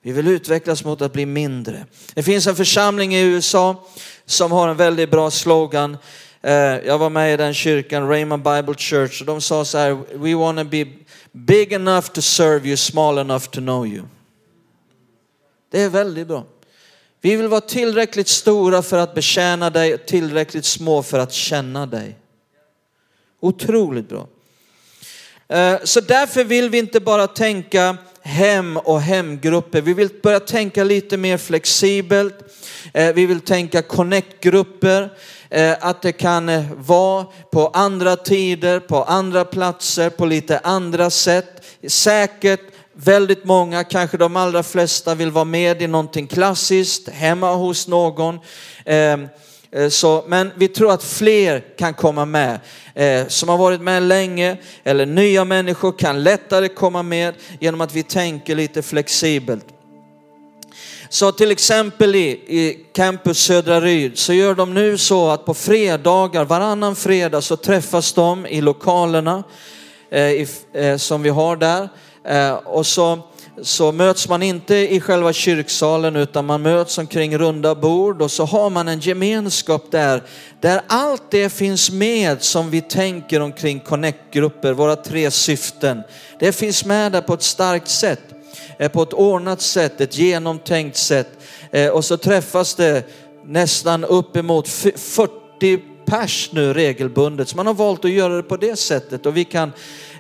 Vi 0.03 0.13
vill 0.13 0.29
utvecklas 0.29 0.85
mot 0.85 1.03
att 1.03 1.13
bli 1.13 1.27
mindre. 1.27 1.87
Det 2.15 2.23
finns 2.23 2.47
en 2.47 2.57
församling 2.57 3.15
i 3.15 3.21
USA 3.21 3.87
som 4.27 4.53
har 4.53 4.69
en 4.69 4.77
väldigt 4.77 5.11
bra 5.11 5.31
slogan. 5.31 5.97
Eh, 6.45 6.87
jag 6.87 6.99
var 6.99 7.11
med 7.11 7.35
i 7.35 7.37
den 7.37 7.55
kyrkan, 7.55 8.09
Raymond 8.09 8.43
Bible 8.43 8.75
Church, 8.75 9.21
och 9.21 9.27
de 9.27 9.41
sa 9.41 9.65
så 9.65 9.79
här, 9.79 9.99
we 10.15 10.35
want 10.35 10.59
to 10.59 10.65
be 10.65 10.87
big 11.33 11.73
enough 11.73 12.07
to 12.07 12.23
serve 12.23 12.69
you, 12.69 12.77
small 12.77 13.19
enough 13.19 13.45
to 13.45 13.61
know 13.61 13.87
you. 13.87 14.03
Det 15.71 15.81
är 15.81 15.89
väldigt 15.89 16.27
bra. 16.27 16.45
Vi 17.21 17.37
vill 17.37 17.49
vara 17.49 17.61
tillräckligt 17.61 18.29
stora 18.29 18.83
för 18.83 18.99
att 18.99 19.15
betjäna 19.15 19.71
dig, 19.71 19.99
tillräckligt 19.99 20.65
små 20.65 21.03
för 21.03 21.19
att 21.19 21.33
känna 21.33 21.87
dig. 21.87 22.17
Otroligt 23.41 24.09
bra. 24.09 24.27
Eh, 25.49 25.79
så 25.85 26.01
därför 26.01 26.45
vill 26.45 26.71
vi 26.71 26.79
inte 26.79 27.01
bara 27.01 27.27
tänka 27.27 27.97
hem 28.25 28.77
och 28.77 29.01
hemgrupper. 29.01 29.81
Vi 29.81 29.95
vill 29.95 30.09
börja 30.23 30.41
tänka 30.41 30.85
lite 30.85 31.17
mer 31.17 31.37
flexibelt. 31.37 32.35
Eh, 32.95 33.15
vi 33.15 33.27
vill 33.27 33.41
tänka 33.41 33.83
connect-grupper. 33.83 35.11
Eh, 35.51 35.77
att 35.81 36.03
det 36.03 36.13
kan 36.13 36.49
eh, 36.49 36.65
vara 36.77 37.27
på 37.53 37.69
andra 37.69 38.17
tider, 38.17 38.81
på 38.81 39.03
andra 39.03 39.45
platser, 39.45 40.11
på 40.11 40.27
lite 40.27 40.59
andra 40.59 41.11
sätt. 41.11 41.65
Säkert 41.89 42.61
Väldigt 42.97 43.45
många, 43.45 43.85
kanske 43.85 44.17
de 44.17 44.37
allra 44.37 44.63
flesta, 44.63 45.15
vill 45.15 45.31
vara 45.31 45.45
med 45.45 45.83
i 45.83 45.87
någonting 45.87 46.27
klassiskt 46.27 47.09
hemma 47.09 47.55
hos 47.55 47.89
någon. 47.89 48.41
Ehm, 48.85 49.29
Eh, 49.75 49.89
så, 49.89 50.25
men 50.27 50.51
vi 50.57 50.69
tror 50.69 50.93
att 50.93 51.05
fler 51.05 51.77
kan 51.79 51.95
komma 51.95 52.25
med 52.25 52.61
eh, 52.95 53.27
som 53.27 53.49
har 53.49 53.59
varit 53.59 53.81
med 53.81 54.03
länge 54.03 54.57
eller 54.85 55.07
nya 55.07 55.45
människor 55.45 55.93
kan 55.93 56.23
lättare 56.23 56.69
komma 56.69 57.03
med 57.03 57.35
genom 57.61 57.81
att 57.81 57.95
vi 57.95 58.03
tänker 58.03 58.55
lite 58.55 58.83
flexibelt. 58.83 59.67
Så 61.09 61.33
till 61.33 61.51
exempel 61.51 62.15
i, 62.15 62.29
i 62.31 62.87
Campus 62.95 63.39
Södra 63.39 63.81
Ryd 63.81 64.19
så 64.19 64.33
gör 64.33 64.55
de 64.55 64.75
nu 64.75 64.99
så 64.99 65.29
att 65.29 65.45
på 65.45 65.55
fredagar, 65.55 66.45
varannan 66.45 66.97
fredag 66.97 67.41
så 67.41 67.57
träffas 67.57 68.13
de 68.13 68.47
i 68.47 68.61
lokalerna 68.61 69.43
eh, 70.11 70.23
i, 70.23 70.47
eh, 70.73 70.97
som 70.97 71.23
vi 71.23 71.31
har 71.31 71.57
där 71.57 71.89
Eh, 72.29 72.55
och 72.55 72.87
så, 72.87 73.19
så 73.63 73.93
möts 73.93 74.29
man 74.29 74.43
inte 74.43 74.75
i 74.75 75.01
själva 75.01 75.33
kyrksalen 75.33 76.17
utan 76.17 76.45
man 76.45 76.63
möts 76.63 76.99
omkring 76.99 77.39
runda 77.39 77.75
bord 77.75 78.23
och 78.23 78.31
så 78.31 78.45
har 78.45 78.71
man 78.71 78.89
en 78.89 79.01
gemenskap 79.01 79.91
där, 79.91 80.23
där 80.61 80.81
allt 80.87 81.31
det 81.31 81.49
finns 81.49 81.91
med 81.91 82.43
som 82.43 82.71
vi 82.71 82.81
tänker 82.81 83.41
omkring 83.41 83.81
connect-grupper, 83.81 84.73
våra 84.73 84.97
tre 84.97 85.31
syften. 85.31 86.03
Det 86.39 86.53
finns 86.53 86.85
med 86.85 87.13
där 87.13 87.21
på 87.21 87.35
ett 87.35 87.43
starkt 87.43 87.89
sätt, 87.89 88.23
eh, 88.79 88.91
på 88.91 89.03
ett 89.03 89.13
ordnat 89.13 89.61
sätt, 89.61 90.01
ett 90.01 90.19
genomtänkt 90.19 90.97
sätt. 90.97 91.29
Eh, 91.71 91.89
och 91.89 92.05
så 92.05 92.17
träffas 92.17 92.75
det 92.75 93.03
nästan 93.45 94.05
uppemot 94.05 94.69
40 94.69 95.94
pers 96.07 96.51
nu 96.53 96.73
regelbundet. 96.73 97.49
Så 97.49 97.57
man 97.57 97.67
har 97.67 97.75
valt 97.75 98.05
att 98.05 98.11
göra 98.11 98.37
det 98.37 98.43
på 98.43 98.57
det 98.57 98.77
sättet 98.77 99.27
och 99.27 99.37
vi 99.37 99.45
kan 99.45 99.73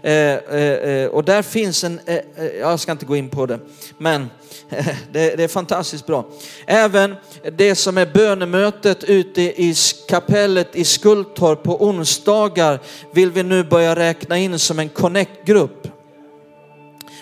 Eh, 0.04 0.34
eh, 0.34 0.60
eh 0.60 1.08
och 1.08 1.24
där 1.24 1.42
finns 1.42 1.84
en, 1.84 2.00
eh, 2.06 2.14
eh, 2.14 2.46
jag 2.60 2.80
ska 2.80 2.92
inte 2.92 3.06
gå 3.06 3.16
in 3.16 3.28
på 3.28 3.46
det, 3.46 3.58
men 3.98 4.30
det, 5.12 5.36
det, 5.36 5.44
är 5.44 5.48
fantastiskt 5.48 6.06
bra. 6.06 6.24
Även 6.66 7.14
det 7.52 7.74
som 7.74 7.98
är 7.98 8.06
bönemötet 8.06 9.04
ute 9.04 9.42
i 9.42 9.74
kapellet 10.08 10.76
i 10.76 10.84
Skultorp 10.84 11.62
på 11.62 11.84
onsdagar 11.84 12.80
vill 13.12 13.30
vi 13.30 13.42
nu 13.42 13.64
börja 13.64 13.96
räkna 13.96 14.38
in 14.38 14.58
som 14.58 14.78
en 14.78 14.88
connect-grupp. 14.88 15.88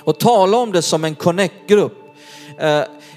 Och 0.04 0.18
tala 0.18 0.56
om 0.56 0.72
det 0.72 0.82
som 0.82 1.04
en 1.04 1.14
connect-grupp. 1.14 1.98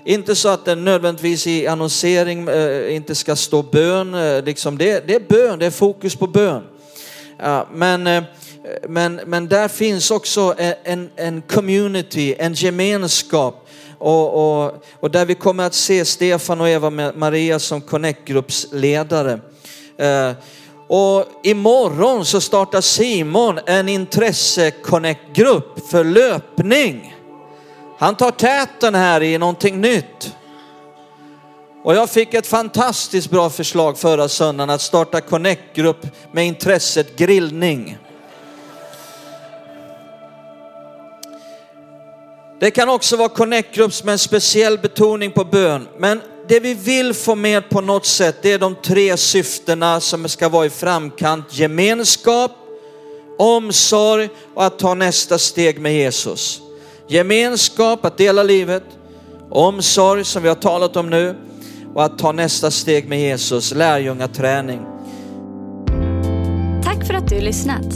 Inte 0.06 0.36
så 0.36 0.50
att 0.50 0.66
det 0.66 0.76
nödvändigtvis 0.76 1.48
i 1.48 1.68
annonsering 1.68 2.48
eh, 2.48 2.96
inte 2.96 3.16
ska 3.16 3.36
stå 3.36 3.62
bön, 3.62 4.14
eh, 4.14 4.44
liksom 4.44 4.78
det, 4.78 5.08
det 5.08 5.16
är 5.16 5.20
bön, 5.20 5.60
det 5.60 5.66
är 5.66 5.72
fokus 5.72 6.16
på 6.16 6.28
bön. 6.28 6.64
Men 7.72 8.08
eh, 8.08 8.24
men, 8.88 9.22
men 9.26 9.48
där 9.48 9.68
finns 9.68 10.12
också 10.12 10.56
en, 10.84 11.10
en 11.16 11.42
community, 11.42 12.36
en 12.38 12.54
gemenskap 12.54 13.68
och, 13.98 14.64
och, 14.64 14.86
och 15.00 15.12
där 15.12 15.26
vi 15.26 15.36
kommer 15.36 15.64
att 15.64 15.74
se 15.74 16.06
Stefan 16.06 16.62
och 16.62 16.70
Eva 16.70 16.90
Maria 16.90 17.60
som 17.60 17.82
Connect-gruppsledare. 17.82 19.40
Eh, 19.98 20.32
och 20.88 21.26
imorgon 21.44 22.26
så 22.26 22.42
startar 22.42 22.82
Simon 22.82 23.60
en 23.66 23.90
intresse-connect-grupp 23.90 25.90
för 25.92 26.04
löpning. 26.04 27.15
Han 28.06 28.16
tar 28.16 28.32
täten 28.32 28.96
här 28.96 29.24
i 29.24 29.38
någonting 29.38 29.82
nytt. 29.82 30.36
Och 31.84 31.96
jag 31.96 32.10
fick 32.10 32.34
ett 32.34 32.48
fantastiskt 32.48 33.30
bra 33.30 33.50
förslag 33.50 33.98
förra 33.98 34.30
söndagen 34.30 34.70
att 34.70 34.82
starta 34.82 35.22
Connect-grupp 35.22 36.08
med 36.32 36.48
intresset 36.48 37.18
grillning. 37.18 37.98
Det 42.60 42.72
kan 42.72 42.90
också 42.90 43.18
vara 43.18 43.30
Connect-grupp 43.30 44.04
med 44.04 44.12
en 44.12 44.20
speciell 44.20 44.78
betoning 44.78 45.32
på 45.32 45.44
bön. 45.44 45.88
Men 45.98 46.22
det 46.48 46.60
vi 46.60 46.74
vill 46.74 47.14
få 47.14 47.36
med 47.36 47.70
på 47.70 47.82
något 47.82 48.06
sätt, 48.06 48.36
det 48.42 48.52
är 48.52 48.60
de 48.60 48.76
tre 48.76 49.18
syftena 49.18 50.00
som 50.00 50.30
ska 50.30 50.50
vara 50.50 50.66
i 50.66 50.70
framkant. 50.70 51.46
Gemenskap, 51.58 52.52
omsorg 53.38 54.30
och 54.54 54.66
att 54.66 54.80
ta 54.80 54.94
nästa 54.94 55.38
steg 55.38 55.80
med 55.80 55.96
Jesus. 55.96 56.62
Gemenskap, 57.08 58.06
att 58.06 58.18
dela 58.18 58.44
livet, 58.44 58.84
omsorg 59.50 60.24
som 60.24 60.44
vi 60.44 60.50
har 60.50 60.56
talat 60.56 60.96
om 60.96 61.10
nu 61.10 61.36
och 61.94 62.04
att 62.04 62.18
ta 62.18 62.32
nästa 62.32 62.72
steg 62.72 63.10
med 63.10 63.20
Jesus, 63.20 63.74
lärjungaträning. 63.74 64.80
Tack 66.84 67.08
för 67.08 67.14
att 67.14 67.30
du 67.30 67.42
lyssnat. 67.42 67.92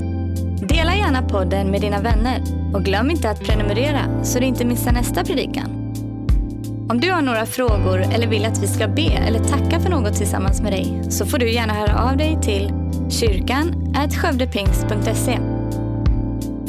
Dela 0.70 0.96
gärna 0.96 1.22
podden 1.22 1.72
med 1.72 1.82
dina 1.82 2.02
vänner 2.02 2.44
och 2.74 2.84
glöm 2.84 3.12
inte 3.12 3.30
att 3.30 3.44
prenumerera 3.44 4.24
så 4.24 4.40
du 4.40 4.46
inte 4.46 4.66
missar 4.66 4.92
nästa 4.92 5.24
predikan. 5.24 5.76
Om 6.90 7.00
du 7.00 7.12
har 7.12 7.22
några 7.22 7.46
frågor 7.46 8.00
eller 8.14 8.28
vill 8.28 8.46
att 8.46 8.64
vi 8.64 8.68
ska 8.68 8.88
be 8.88 9.12
eller 9.12 9.40
tacka 9.40 9.80
för 9.80 9.90
något 9.90 10.16
tillsammans 10.16 10.62
med 10.62 10.72
dig 10.72 11.02
så 11.10 11.26
får 11.26 11.38
du 11.38 11.52
gärna 11.52 11.74
höra 11.74 12.10
av 12.10 12.18
dig 12.18 12.40
till 12.42 12.72
kyrkan 13.10 13.94
skövdepingst.se. 14.14 15.59